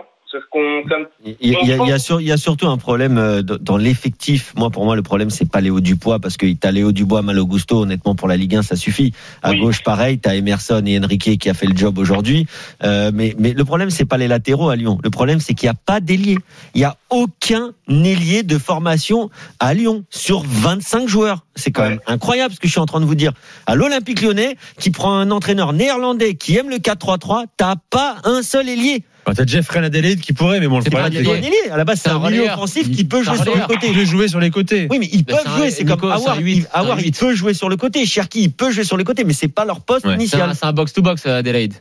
Qu'on. 0.51 0.83
Il 1.25 1.49
y, 1.49 1.55
a- 1.55 1.59
il 1.63 1.67
il 1.69 2.21
il 2.21 2.33
y 2.33 2.37
surtout 2.37 2.67
un 2.67 2.77
problème 2.77 3.17
euh, 3.17 3.41
dans 3.41 3.77
l'effectif. 3.77 4.53
Moi, 4.55 4.69
pour 4.69 4.85
moi, 4.85 4.95
le 4.95 5.01
problème, 5.01 5.29
c'est 5.29 5.49
pas 5.49 5.61
Léo 5.61 5.79
Dupois, 5.79 6.19
parce 6.19 6.37
que 6.37 6.51
t'as 6.53 6.71
Léo 6.71 6.91
Dubois, 6.91 7.21
Malo 7.21 7.45
Gusto, 7.45 7.81
honnêtement, 7.81 8.15
pour 8.15 8.27
la 8.27 8.37
Ligue 8.37 8.55
1, 8.55 8.61
ça 8.61 8.75
suffit. 8.75 9.13
À 9.41 9.51
Oui. 9.51 9.59
gauche, 9.59 9.83
pareil, 9.83 10.19
t'as 10.19 10.35
Emerson 10.35 10.83
et 10.85 10.99
Enrique 10.99 11.37
qui 11.37 11.49
a 11.49 11.53
fait 11.53 11.65
le 11.67 11.75
job 11.75 11.97
aujourd'hui. 11.97 12.47
Euh, 12.83 13.11
mais, 13.13 13.35
mais 13.39 13.53
le 13.53 13.65
problème, 13.65 13.89
c'est 13.89 14.05
pas 14.05 14.17
les 14.17 14.27
latéraux 14.27 14.69
à 14.69 14.75
Lyon. 14.75 14.97
Le 15.03 15.09
problème, 15.09 15.39
c'est 15.39 15.53
qu'il 15.53 15.67
n'y 15.67 15.71
a 15.71 15.79
pas 15.85 15.99
d'ailier. 15.99 16.37
Il 16.73 16.81
y 16.81 16.85
a 16.85 16.97
aucun 17.09 17.71
ailier 17.87 18.43
de 18.43 18.57
formation 18.57 19.29
à 19.59 19.73
Lyon 19.73 20.03
sur 20.09 20.43
25 20.45 21.07
joueurs. 21.07 21.45
C'est 21.55 21.71
quand 21.71 21.83
Ouais. 21.83 21.89
même 21.89 21.99
incroyable 22.07 22.53
ce 22.53 22.59
que 22.59 22.67
je 22.67 22.71
suis 22.71 22.81
en 22.81 22.85
train 22.85 22.99
de 22.99 23.05
vous 23.05 23.15
dire. 23.15 23.31
À 23.65 23.75
l'Olympique 23.75 24.21
lyonnais, 24.21 24.57
qui 24.79 24.91
prend 24.91 25.13
un 25.15 25.31
entraîneur 25.31 25.71
néerlandais 25.73 26.35
qui 26.35 26.57
aime 26.57 26.69
le 26.69 26.77
4-3-3, 26.77 27.45
t'as 27.57 27.75
pas 27.89 28.17
un 28.25 28.41
seul 28.41 28.67
ailier. 28.69 29.03
Bah, 29.25 29.33
T'as 29.35 29.45
Jeffrey 29.45 29.79
Adelaide 29.83 30.19
qui 30.21 30.33
pourrait, 30.33 30.59
mais 30.59 30.67
bon, 30.67 30.77
le 30.77 30.83
problème, 30.83 31.11
pas 31.11 31.17
c'est 31.17 31.23
que- 31.23 31.69
un. 31.69 31.73
À 31.73 31.77
la 31.77 31.83
base, 31.83 31.99
c'est 32.01 32.09
un 32.09 32.15
un 32.17 32.19
milieu 32.29 32.41
relayeur. 32.41 32.57
offensif 32.57 32.91
qui 32.91 33.05
peut 33.05 33.23
jouer 33.23 33.37
sur 33.37 33.55
le 33.55 33.61
côté. 33.65 33.87
Il 33.87 33.93
peut 33.95 34.05
jouer 34.05 34.27
sur 34.27 34.39
les 34.39 34.51
côtés. 34.51 34.87
Oui, 34.91 34.99
mais 34.99 35.07
ils 35.11 35.23
Mais 35.27 35.33
peuvent 35.33 35.41
un- 35.47 35.57
jouer. 35.57 35.71
C'est 35.71 35.83
comme 35.85 36.03
Awar. 36.03 36.37
Awar, 36.73 36.99
il 37.01 37.11
peut 37.11 37.33
jouer 37.33 37.53
sur 37.55 37.67
le 37.69 37.75
côté. 37.77 38.05
Cherki, 38.05 38.43
il 38.43 38.51
peut 38.51 38.69
jouer 38.71 38.83
sur 38.83 38.97
le 38.97 39.03
côté, 39.03 39.23
mais 39.23 39.33
c'est 39.33 39.47
pas 39.47 39.65
leur 39.65 39.81
poste 39.81 40.05
Ouais. 40.05 40.13
Initial. 40.13 40.51
c'est 40.53 40.65
un 40.65 40.73
box-to-box, 40.73 41.25
euh, 41.25 41.39
Adelaide. 41.39 41.73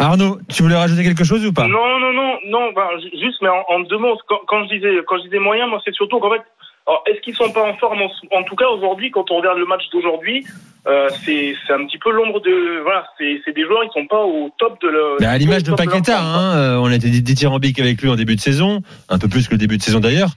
Arnaud, 0.00 0.38
tu 0.48 0.62
voulais 0.62 0.76
rajouter 0.76 1.02
quelque 1.02 1.24
chose 1.24 1.44
ou 1.44 1.52
pas? 1.52 1.66
Non, 1.66 1.98
non, 2.00 2.12
non, 2.12 2.34
non. 2.48 2.72
bah, 2.74 2.88
ju- 3.02 3.10
juste, 3.20 3.38
mais 3.42 3.48
en, 3.48 3.62
en 3.68 3.80
deux 3.80 3.98
mots, 3.98 4.16
quand, 4.28 4.38
quand 4.46 4.62
je 4.68 4.74
disais, 4.76 4.90
quand 5.06 5.18
je 5.18 5.24
disais 5.24 5.40
moyen, 5.40 5.66
moi, 5.66 5.80
c'est 5.84 5.92
surtout 5.94 6.20
qu'en 6.20 6.30
fait, 6.30 6.42
alors, 6.88 7.02
est-ce 7.06 7.20
qu'ils 7.20 7.36
sont 7.36 7.50
pas 7.52 7.64
en 7.64 7.76
forme 7.76 8.00
en, 8.00 8.10
en 8.34 8.42
tout 8.44 8.56
cas 8.56 8.66
aujourd'hui, 8.68 9.10
quand 9.10 9.30
on 9.30 9.36
regarde 9.36 9.58
le 9.58 9.66
match 9.66 9.82
d'aujourd'hui, 9.92 10.46
euh, 10.86 11.10
c'est 11.22 11.54
c'est 11.66 11.74
un 11.74 11.84
petit 11.84 11.98
peu 11.98 12.10
l'ombre 12.10 12.40
de 12.40 12.80
voilà, 12.82 13.04
c'est 13.18 13.42
c'est 13.44 13.52
des 13.52 13.64
joueurs, 13.64 13.84
ils 13.84 13.92
sont 13.92 14.06
pas 14.06 14.24
au 14.24 14.50
top 14.58 14.80
de 14.80 14.88
le. 14.88 15.16
Bah, 15.20 15.32
à 15.32 15.36
l'image 15.36 15.64
de 15.64 15.68
leur 15.68 15.76
Paqueta, 15.76 16.18
hein, 16.18 16.56
euh, 16.56 16.76
on 16.78 16.86
a 16.86 16.94
été 16.94 17.10
dithyrambique 17.10 17.78
avec 17.78 18.00
lui 18.00 18.08
en 18.08 18.16
début 18.16 18.36
de 18.36 18.40
saison, 18.40 18.80
un 19.10 19.18
peu 19.18 19.28
plus 19.28 19.48
que 19.48 19.52
le 19.52 19.58
début 19.58 19.76
de 19.76 19.82
saison 19.82 20.00
d'ailleurs. 20.00 20.30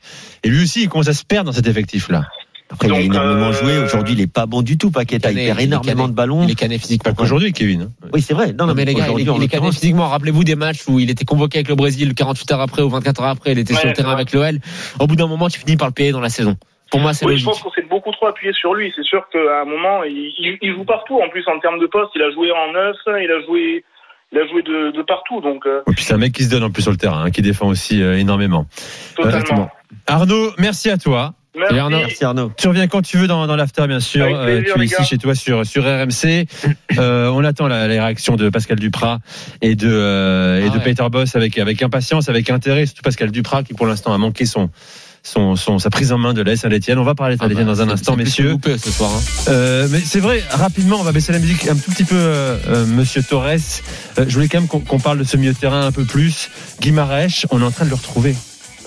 Et 0.43 0.49
lui 0.49 0.63
aussi, 0.63 0.83
il 0.83 0.89
commence 0.89 1.07
à 1.07 1.13
se 1.13 1.23
perdre 1.23 1.51
dans 1.51 1.55
cet 1.55 1.67
effectif-là. 1.67 2.23
Après, 2.71 2.87
il 2.87 2.93
a 2.93 2.99
énormément 3.01 3.47
euh, 3.47 3.51
joué. 3.53 3.77
Aujourd'hui, 3.79 4.13
il 4.13 4.21
est 4.21 4.31
pas 4.31 4.45
bon 4.45 4.61
du 4.61 4.77
tout, 4.77 4.91
Paqueta. 4.91 5.31
Il 5.31 5.35
perd 5.35 5.59
il 5.59 5.63
énormément 5.65 6.07
de 6.07 6.13
ballons. 6.13 6.43
Il 6.43 6.51
est 6.51 6.55
cané 6.55 6.77
physiquement. 6.77 7.11
Pas 7.11 7.15
qu'aujourd'hui, 7.17 7.51
Kevin. 7.53 7.81
hein. 7.83 8.07
Oui, 8.13 8.21
c'est 8.21 8.33
vrai. 8.33 8.53
Non, 8.53 8.65
Non, 8.67 8.73
mais 8.73 8.85
les 8.85 8.93
gars, 8.93 9.07
il 9.17 9.19
est, 9.27 9.35
il 9.35 9.43
est 9.43 9.47
cané 9.47 9.71
physiquement. 9.71 10.07
Rappelez-vous 10.07 10.43
des 10.43 10.55
matchs 10.55 10.87
où 10.87 10.99
il 10.99 11.09
était 11.09 11.25
convoqué 11.25 11.57
avec 11.59 11.67
le 11.69 11.75
Brésil 11.75 12.13
48 12.13 12.51
heures 12.51 12.61
après 12.61 12.81
ou 12.81 12.89
24 12.89 13.21
heures 13.21 13.29
après, 13.29 13.51
il 13.51 13.59
était 13.59 13.73
sur 13.73 13.87
le 13.87 13.93
terrain 13.93 14.09
ouais. 14.09 14.15
avec 14.15 14.31
l'OL. 14.33 14.59
Au 14.99 15.07
bout 15.07 15.15
d'un 15.15 15.27
moment, 15.27 15.49
tu 15.49 15.59
finis 15.59 15.75
par 15.77 15.87
le 15.89 15.93
payer 15.93 16.11
dans 16.11 16.21
la 16.21 16.29
saison. 16.29 16.55
Pour 16.91 16.99
moi, 16.99 17.13
c'est 17.13 17.25
Oui, 17.25 17.37
je 17.37 17.45
logique. 17.45 17.47
pense 17.47 17.61
qu'on 17.61 17.71
s'est 17.71 17.87
beaucoup 17.89 18.11
trop 18.11 18.27
appuyé 18.27 18.51
sur 18.53 18.73
lui. 18.73 18.91
C'est 18.95 19.03
sûr 19.05 19.23
qu'à 19.31 19.61
un 19.61 19.65
moment, 19.65 20.03
il, 20.03 20.31
il, 20.39 20.57
il 20.61 20.73
joue 20.75 20.83
partout. 20.83 21.19
En 21.21 21.29
plus, 21.29 21.43
en 21.47 21.57
termes 21.59 21.79
de 21.79 21.87
poste, 21.87 22.11
il 22.15 22.21
a 22.21 22.31
joué 22.31 22.51
en 22.51 22.71
neuf, 22.73 22.95
il 23.07 23.31
a 23.31 23.45
joué, 23.45 23.85
il 24.33 24.37
a 24.39 24.47
joué 24.47 24.61
de, 24.61 24.91
de 24.97 25.01
partout. 25.03 25.39
Donc, 25.39 25.65
euh, 25.65 25.81
Et 25.89 25.93
puis 25.93 26.03
c'est 26.03 26.13
un 26.13 26.17
mec 26.17 26.33
qui 26.33 26.43
se 26.43 26.49
donne 26.49 26.63
en 26.63 26.69
plus 26.71 26.81
sur 26.81 26.91
le 26.91 26.97
terrain, 26.97 27.23
hein, 27.23 27.31
qui 27.31 27.41
défend 27.41 27.67
aussi 27.67 28.01
euh, 28.01 28.17
énormément. 28.17 28.65
totalement. 29.15 29.69
Arnaud, 30.07 30.51
merci 30.57 30.89
à 30.89 30.97
toi. 30.97 31.33
Merci. 31.57 31.77
Arnaud. 31.79 31.97
Merci 31.97 32.23
Arnaud. 32.23 32.51
Tu 32.57 32.67
reviens 32.69 32.87
quand 32.87 33.01
tu 33.01 33.17
veux 33.17 33.27
dans, 33.27 33.45
dans 33.45 33.55
l'after, 33.57 33.85
bien 33.87 33.99
sûr. 33.99 34.25
Plaisir, 34.43 34.73
tu 34.73 34.81
es 34.81 34.85
ici 34.85 34.95
gars. 34.97 35.03
chez 35.03 35.17
toi 35.17 35.35
sur, 35.35 35.65
sur 35.65 35.83
RMC. 35.83 36.45
Euh, 36.97 37.29
on 37.29 37.43
attend 37.45 37.67
la, 37.67 37.87
les 37.87 37.99
réactions 37.99 38.35
de 38.35 38.49
Pascal 38.49 38.77
Duprat 38.77 39.19
et 39.61 39.75
de, 39.75 39.87
euh, 39.89 40.59
et 40.61 40.65
Ah 40.67 40.69
de 40.69 40.77
ouais. 40.77 40.83
Peter 40.83 41.05
Boss 41.09 41.35
avec, 41.37 41.57
avec 41.57 41.81
impatience, 41.81 42.27
avec 42.27 42.49
intérêt. 42.49 42.85
Surtout 42.85 43.01
Pascal 43.01 43.31
Duprat 43.31 43.63
qui, 43.63 43.73
pour 43.73 43.85
l'instant, 43.87 44.13
a 44.13 44.17
manqué 44.17 44.45
son, 44.45 44.69
son, 45.23 45.55
son, 45.55 45.79
sa 45.79 45.89
prise 45.89 46.11
en 46.11 46.17
main 46.17 46.33
de 46.33 46.41
la 46.41 46.55
Saint-Etienne. 46.57 46.99
On 46.99 47.03
va 47.03 47.15
parler 47.15 47.35
de 47.37 47.39
Ah 47.41 47.47
bah, 47.47 47.53
Saint-Etienne 47.55 47.67
dans 47.73 47.81
un 47.81 47.89
instant, 47.89 48.17
messieurs. 48.17 48.51
loupé 48.51 48.77
ce 48.77 48.91
soir. 48.91 49.09
hein. 49.13 49.21
Euh, 49.47 49.87
mais 49.89 50.01
c'est 50.01 50.19
vrai, 50.19 50.43
rapidement, 50.51 50.97
on 50.99 51.03
va 51.03 51.13
baisser 51.13 51.31
la 51.31 51.39
musique 51.39 51.65
un 51.67 51.75
tout 51.75 51.91
petit 51.91 52.03
peu, 52.03 52.15
euh, 52.17 52.57
euh, 52.67 52.85
Monsieur 52.85 53.23
Torres. 53.23 53.45
Euh, 53.47 54.25
je 54.27 54.33
voulais 54.33 54.49
quand 54.49 54.59
même 54.59 54.67
qu'on 54.67 54.99
parle 54.99 55.17
de 55.19 55.23
ce 55.23 55.37
milieu 55.37 55.53
de 55.53 55.57
terrain 55.57 55.85
un 55.87 55.91
peu 55.93 56.03
plus. 56.03 56.49
Guimarães, 56.81 57.45
on 57.51 57.61
est 57.61 57.65
en 57.65 57.71
train 57.71 57.85
de 57.85 57.89
le 57.89 57.95
retrouver. 57.95 58.35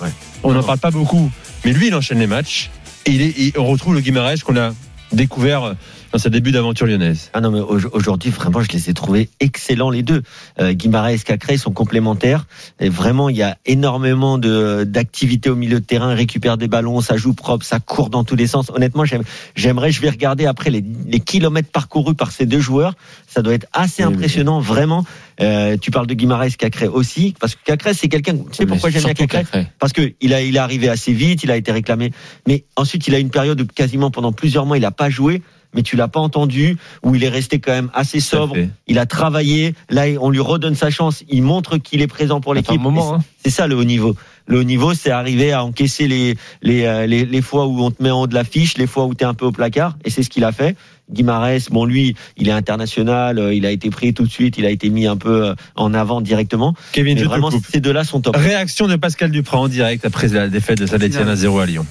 Ouais. 0.01 0.09
On 0.43 0.53
n'en 0.53 0.61
parle 0.63 0.79
pas 0.79 0.91
beaucoup, 0.91 1.31
mais 1.65 1.73
lui, 1.73 1.87
il 1.87 1.95
enchaîne 1.95 2.19
les 2.19 2.27
matchs 2.27 2.69
et, 3.05 3.11
il 3.11 3.21
est, 3.21 3.39
et 3.39 3.53
on 3.57 3.65
retrouve 3.65 3.93
le 3.95 4.01
Guimarães 4.01 4.41
qu'on 4.43 4.55
a 4.57 4.71
découvert 5.11 5.75
dans 6.11 6.17
sa 6.19 6.29
début 6.29 6.51
d'aventure 6.51 6.87
lyonnaise. 6.87 7.29
Ah 7.33 7.41
non, 7.41 7.51
mais 7.51 7.59
au- 7.59 7.79
aujourd'hui, 7.93 8.31
vraiment, 8.31 8.61
je 8.61 8.71
les 8.71 8.89
ai 8.89 8.93
trouvés 8.93 9.29
excellents 9.39 9.89
les 9.89 10.01
deux. 10.01 10.23
Euh, 10.59 10.73
Guimaraes 10.73 11.13
et 11.13 11.19
Cacré 11.19 11.57
sont 11.57 11.71
complémentaires. 11.71 12.47
Et 12.79 12.89
vraiment, 12.89 13.29
il 13.29 13.35
y 13.35 13.43
a 13.43 13.57
énormément 13.65 14.37
de 14.37 14.83
d'activité 14.85 15.49
au 15.49 15.55
milieu 15.55 15.79
de 15.79 15.85
terrain. 15.85 16.11
Ils 16.13 16.17
récupèrent 16.17 16.57
des 16.57 16.67
ballons, 16.67 17.01
ça 17.01 17.17
joue 17.17 17.33
propre, 17.33 17.65
ça 17.65 17.79
court 17.79 18.09
dans 18.09 18.23
tous 18.23 18.35
les 18.35 18.47
sens. 18.47 18.69
Honnêtement, 18.73 19.05
j'aime- 19.05 19.23
j'aimerais, 19.55 19.91
je 19.91 20.01
vais 20.01 20.09
regarder 20.09 20.45
après 20.45 20.69
les, 20.69 20.83
les 21.07 21.19
kilomètres 21.19 21.69
parcourus 21.71 22.15
par 22.15 22.31
ces 22.31 22.45
deux 22.45 22.59
joueurs. 22.61 22.93
Ça 23.27 23.41
doit 23.41 23.53
être 23.53 23.67
assez 23.73 24.01
impressionnant, 24.03 24.59
vraiment. 24.59 25.05
Euh, 25.41 25.75
tu 25.77 25.91
parles 25.91 26.07
de 26.07 26.13
Guimaraes, 26.13 26.51
Cacré 26.57 26.87
aussi, 26.87 27.33
parce 27.39 27.55
que 27.55 27.63
Cacré, 27.65 27.93
c'est 27.93 28.07
quelqu'un. 28.07 28.37
Tu 28.37 28.43
sais 28.53 28.65
pourquoi 28.65 28.89
j'aime 28.89 29.03
bien 29.03 29.13
Cacré 29.13 29.43
Cacré. 29.43 29.67
parce 29.79 29.91
que 29.91 30.13
il 30.21 30.33
a 30.33 30.41
il 30.41 30.55
est 30.55 30.59
arrivé 30.59 30.87
assez 30.87 31.11
vite, 31.13 31.43
il 31.43 31.51
a 31.51 31.57
été 31.57 31.71
réclamé, 31.71 32.11
mais 32.47 32.65
ensuite 32.75 33.07
il 33.07 33.15
a 33.15 33.19
une 33.19 33.29
période 33.31 33.59
où 33.59 33.65
quasiment 33.65 34.11
pendant 34.11 34.31
plusieurs 34.31 34.65
mois 34.65 34.77
il 34.77 34.85
a 34.85 34.91
pas 34.91 35.09
joué, 35.09 35.41
mais 35.73 35.81
tu 35.83 35.97
l'as 35.97 36.07
pas 36.07 36.21
entendu, 36.21 36.77
où 37.03 37.15
il 37.15 37.23
est 37.25 37.29
resté 37.29 37.59
quand 37.59 37.73
même 37.73 37.89
assez 37.93 38.21
sobre, 38.21 38.55
il 38.87 38.97
a 38.97 39.05
travaillé, 39.05 39.73
là 39.89 40.03
on 40.21 40.29
lui 40.29 40.39
redonne 40.39 40.75
sa 40.75 40.89
chance, 40.89 41.23
il 41.27 41.43
montre 41.43 41.77
qu'il 41.77 42.01
est 42.01 42.07
présent 42.07 42.39
pour 42.39 42.53
l'équipe. 42.53 42.81
hein. 43.15 43.23
C'est 43.43 43.51
ça 43.51 43.67
le 43.67 43.75
haut 43.75 43.83
niveau. 43.83 44.15
Le 44.47 44.59
haut 44.59 44.63
niveau, 44.63 44.93
c'est 44.93 45.09
arriver 45.11 45.51
à 45.53 45.63
encaisser 45.63 46.07
les, 46.07 46.35
les, 46.61 46.85
euh, 46.85 47.07
les, 47.07 47.25
les 47.25 47.41
fois 47.41 47.65
où 47.65 47.81
on 47.81 47.89
te 47.91 48.03
met 48.03 48.11
en 48.11 48.21
haut 48.21 48.27
de 48.27 48.35
la 48.35 48.43
fiche, 48.43 48.77
les 48.77 48.85
fois 48.87 49.05
où 49.05 49.15
tu 49.15 49.23
es 49.23 49.27
un 49.27 49.33
peu 49.33 49.45
au 49.45 49.51
placard, 49.51 49.97
et 50.05 50.09
c'est 50.09 50.21
ce 50.23 50.29
qu'il 50.29 50.43
a 50.43 50.51
fait. 50.51 50.75
Guimarães, 51.11 51.69
bon 51.71 51.85
lui, 51.85 52.15
il 52.37 52.47
est 52.49 52.51
international, 52.51 53.37
euh, 53.39 53.53
il 53.53 53.65
a 53.65 53.71
été 53.71 53.89
pris 53.89 54.13
tout 54.13 54.23
de 54.23 54.31
suite, 54.31 54.57
il 54.57 54.65
a 54.65 54.69
été 54.69 54.89
mis 54.89 55.07
un 55.07 55.17
peu 55.17 55.47
euh, 55.47 55.55
en 55.75 55.93
avant 55.93 56.21
directement. 56.21 56.73
Kevin, 56.91 57.15
Mais 57.15 57.19
je 57.21 57.25
te 57.25 57.29
vraiment, 57.29 57.49
coupe. 57.49 57.65
ces 57.71 57.79
deux-là 57.79 58.03
sont 58.03 58.21
top. 58.21 58.35
Réaction 58.35 58.87
de 58.87 58.95
Pascal 58.95 59.31
Duprat 59.31 59.59
en 59.59 59.67
direct 59.67 60.05
après 60.05 60.27
la 60.29 60.47
défaite 60.47 60.79
de 60.79 60.85
Saint-Etienne 60.85 61.27
à 61.27 61.35
0 61.35 61.59
à 61.59 61.65
Lyon. 61.65 61.85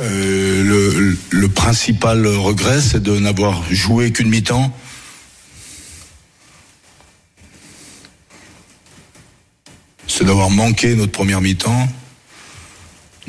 Euh, 0.00 0.62
le, 0.64 1.16
le 1.30 1.48
principal 1.48 2.26
regret, 2.26 2.80
c'est 2.80 3.02
de 3.02 3.18
n'avoir 3.18 3.62
joué 3.70 4.10
qu'une 4.12 4.28
mi-temps. 4.28 4.72
C'est 10.08 10.24
d'avoir 10.24 10.50
manqué 10.50 10.94
notre 10.94 11.12
première 11.12 11.40
mi-temps 11.40 11.88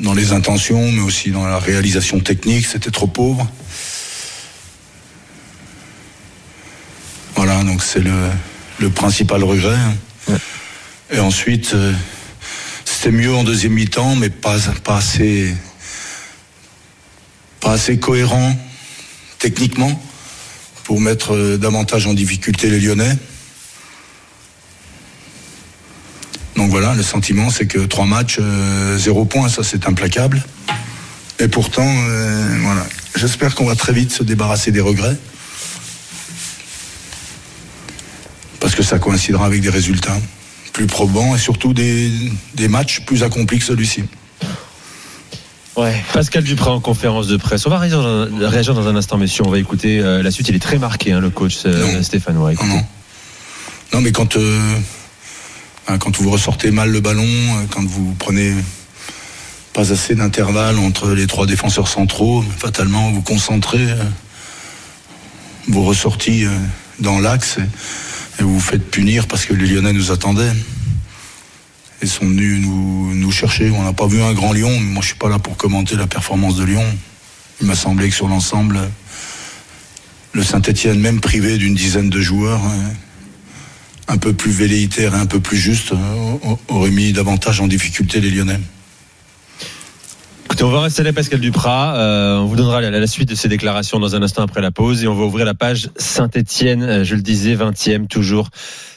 dans 0.00 0.14
les 0.14 0.32
intentions, 0.32 0.92
mais 0.92 1.00
aussi 1.00 1.30
dans 1.30 1.46
la 1.46 1.58
réalisation 1.58 2.20
technique. 2.20 2.66
C'était 2.66 2.90
trop 2.90 3.06
pauvre. 3.06 3.48
Voilà, 7.34 7.62
donc 7.64 7.82
c'est 7.82 8.00
le, 8.00 8.30
le 8.78 8.90
principal 8.90 9.44
regret. 9.44 9.78
Et 11.10 11.18
ensuite, 11.18 11.72
euh, 11.74 11.92
c'était 12.84 13.10
mieux 13.10 13.34
en 13.34 13.44
deuxième 13.44 13.72
mi-temps, 13.72 14.16
mais 14.16 14.30
pas, 14.30 14.58
pas 14.84 14.96
assez 14.96 15.54
pas 17.60 17.72
assez 17.72 17.98
cohérent 17.98 18.56
techniquement 19.38 20.00
pour 20.84 21.00
mettre 21.00 21.34
euh, 21.34 21.56
davantage 21.58 22.06
en 22.06 22.14
difficulté 22.14 22.70
les 22.70 22.80
Lyonnais. 22.80 23.16
Donc 26.68 26.76
voilà, 26.82 26.94
le 26.94 27.02
sentiment 27.02 27.48
c'est 27.48 27.66
que 27.66 27.78
trois 27.78 28.04
matchs, 28.04 28.36
euh, 28.38 28.98
zéro 28.98 29.24
point, 29.24 29.48
ça 29.48 29.62
c'est 29.62 29.88
implacable. 29.88 30.44
Et 31.38 31.48
pourtant, 31.48 31.88
euh, 31.88 32.58
voilà, 32.60 32.86
j'espère 33.16 33.54
qu'on 33.54 33.64
va 33.64 33.74
très 33.74 33.94
vite 33.94 34.12
se 34.12 34.22
débarrasser 34.22 34.70
des 34.70 34.82
regrets. 34.82 35.16
Parce 38.60 38.74
que 38.74 38.82
ça 38.82 38.98
coïncidera 38.98 39.46
avec 39.46 39.62
des 39.62 39.70
résultats 39.70 40.18
plus 40.74 40.86
probants 40.86 41.34
et 41.34 41.38
surtout 41.38 41.72
des, 41.72 42.12
des 42.54 42.68
matchs 42.68 43.00
plus 43.06 43.22
accomplis 43.22 43.60
que 43.60 43.64
celui-ci. 43.64 44.04
Ouais. 45.74 45.96
Pascal 46.12 46.44
Duprat 46.44 46.72
en 46.72 46.80
conférence 46.80 47.28
de 47.28 47.38
presse. 47.38 47.64
On 47.64 47.70
va 47.70 47.78
réagir 47.78 48.02
dans, 48.02 48.28
réagir 48.46 48.74
dans 48.74 48.88
un 48.88 48.96
instant, 48.96 49.16
messieurs. 49.16 49.44
On 49.46 49.50
va 49.50 49.58
écouter 49.58 50.00
euh, 50.00 50.22
la 50.22 50.30
suite. 50.30 50.50
Il 50.50 50.54
est 50.54 50.58
très 50.58 50.76
marqué, 50.76 51.12
hein, 51.12 51.20
le 51.20 51.30
coach 51.30 51.60
euh, 51.64 52.02
stéphanois. 52.02 52.52
Non, 52.52 52.66
non. 52.66 52.84
Non, 53.94 54.00
mais 54.02 54.12
quand, 54.12 54.36
euh, 54.36 54.78
quand 55.96 56.14
vous 56.18 56.30
ressortez 56.30 56.70
mal 56.70 56.90
le 56.90 57.00
ballon, 57.00 57.24
euh, 57.24 57.64
quand 57.70 57.84
vous 57.84 58.14
prenez 58.18 58.52
pas 59.72 59.90
assez 59.92 60.14
d'intervalle 60.14 60.78
entre 60.78 61.10
les 61.10 61.26
trois 61.26 61.46
défenseurs 61.46 61.88
centraux, 61.88 62.44
fatalement 62.58 63.10
vous 63.10 63.22
concentrez 63.22 63.90
euh, 63.92 64.04
vos 65.68 65.84
ressorties 65.84 66.44
euh, 66.44 66.50
dans 67.00 67.20
l'axe 67.20 67.58
et, 68.38 68.42
vous 68.42 68.54
vous 68.54 68.60
faites 68.60 68.90
punir 68.90 69.26
parce 69.26 69.46
que 69.46 69.54
les 69.54 69.66
Lyonnais 69.66 69.92
nous 69.92 70.12
attendaient. 70.12 70.52
Ils 72.02 72.08
sont 72.08 72.26
venus 72.26 72.64
nous, 72.64 73.32
chercher. 73.32 73.70
On 73.70 73.82
n'a 73.82 73.92
pas 73.92 74.06
vu 74.06 74.22
un 74.22 74.32
grand 74.32 74.52
Lyon, 74.52 74.70
mais 74.70 74.92
moi 74.92 75.02
je 75.02 75.08
suis 75.08 75.16
pas 75.16 75.28
là 75.28 75.38
pour 75.38 75.56
commenter 75.56 75.96
la 75.96 76.06
performance 76.06 76.56
de 76.56 76.64
Lyon. 76.64 76.84
Il 77.60 77.66
m'a 77.66 77.74
semblé 77.74 78.08
que 78.08 78.14
sur 78.14 78.28
l'ensemble, 78.28 78.78
le 80.32 80.42
Saint-Etienne, 80.44 81.00
même 81.00 81.20
privé 81.20 81.58
d'une 81.58 81.74
dizaine 81.74 82.08
de 82.08 82.20
joueurs, 82.20 82.60
hein, 82.64 82.92
un 84.08 84.16
peu 84.16 84.32
plus 84.32 84.50
velléitaire 84.50 85.14
et 85.14 85.18
un 85.18 85.26
peu 85.26 85.40
plus 85.40 85.58
juste, 85.58 85.92
euh, 85.92 86.54
aurait 86.68 86.90
mis 86.90 87.12
davantage 87.12 87.60
en 87.60 87.66
difficulté 87.66 88.20
les 88.20 88.30
Lyonnais. 88.30 88.60
On 90.60 90.70
va 90.70 90.80
rester 90.80 91.04
là, 91.04 91.12
Pascal 91.12 91.38
Duprat. 91.38 91.96
Euh, 91.96 92.38
on 92.38 92.46
vous 92.46 92.56
donnera 92.56 92.80
la, 92.80 93.06
suite 93.06 93.28
de 93.28 93.36
ces 93.36 93.48
déclarations 93.48 94.00
dans 94.00 94.16
un 94.16 94.22
instant 94.22 94.42
après 94.42 94.60
la 94.60 94.72
pause. 94.72 95.04
Et 95.04 95.08
on 95.08 95.14
va 95.14 95.24
ouvrir 95.24 95.46
la 95.46 95.54
page 95.54 95.88
Saint-Etienne. 95.96 96.82
Euh, 96.82 97.04
Je 97.04 97.14
le 97.14 97.22
disais, 97.22 97.54
20e, 97.54 98.08
toujours. 98.08 98.48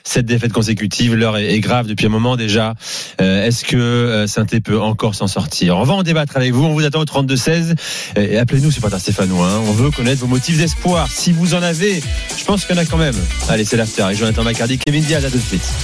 Cette 0.03 0.25
défaite 0.25 0.53
consécutive, 0.53 1.13
l'heure 1.13 1.37
est, 1.37 1.59
grave 1.59 1.85
depuis 1.85 2.07
un 2.07 2.09
moment 2.09 2.35
déjà. 2.35 2.73
Euh, 3.21 3.45
Est-ce 3.45 3.63
que 3.63 3.77
euh, 3.77 4.25
saint 4.25 4.45
peut 4.45 4.81
encore 4.81 5.13
s'en 5.13 5.27
sortir? 5.27 5.77
On 5.77 5.83
va 5.83 5.93
en 5.93 6.01
débattre 6.01 6.35
avec 6.35 6.51
vous. 6.51 6.63
On 6.63 6.73
vous 6.73 6.83
attend 6.83 6.99
au 6.99 7.05
32-16. 7.05 7.75
Et 8.15 8.39
appelez-nous, 8.39 8.71
c'est 8.71 8.81
pas 8.81 8.97
Stéphano. 8.97 9.43
Hein. 9.43 9.61
On 9.67 9.71
veut 9.71 9.91
connaître 9.91 10.21
vos 10.21 10.27
motifs 10.27 10.57
d'espoir. 10.57 11.09
Si 11.11 11.31
vous 11.31 11.53
en 11.53 11.61
avez, 11.61 12.01
je 12.37 12.43
pense 12.43 12.65
qu'il 12.65 12.75
y 12.75 12.79
en 12.79 12.81
a 12.81 12.85
quand 12.85 12.97
même. 12.97 13.15
Allez, 13.49 13.65
c'est 13.65 13.77
l'after 13.77 14.01
avec 14.01 14.17
Jonathan 14.17 14.43
Macardy, 14.43 14.79
Kevin 14.79 15.03
Diaz, 15.03 15.23
à 15.25 15.29
tout 15.29 15.37
de 15.37 15.43
suite. 15.43 15.71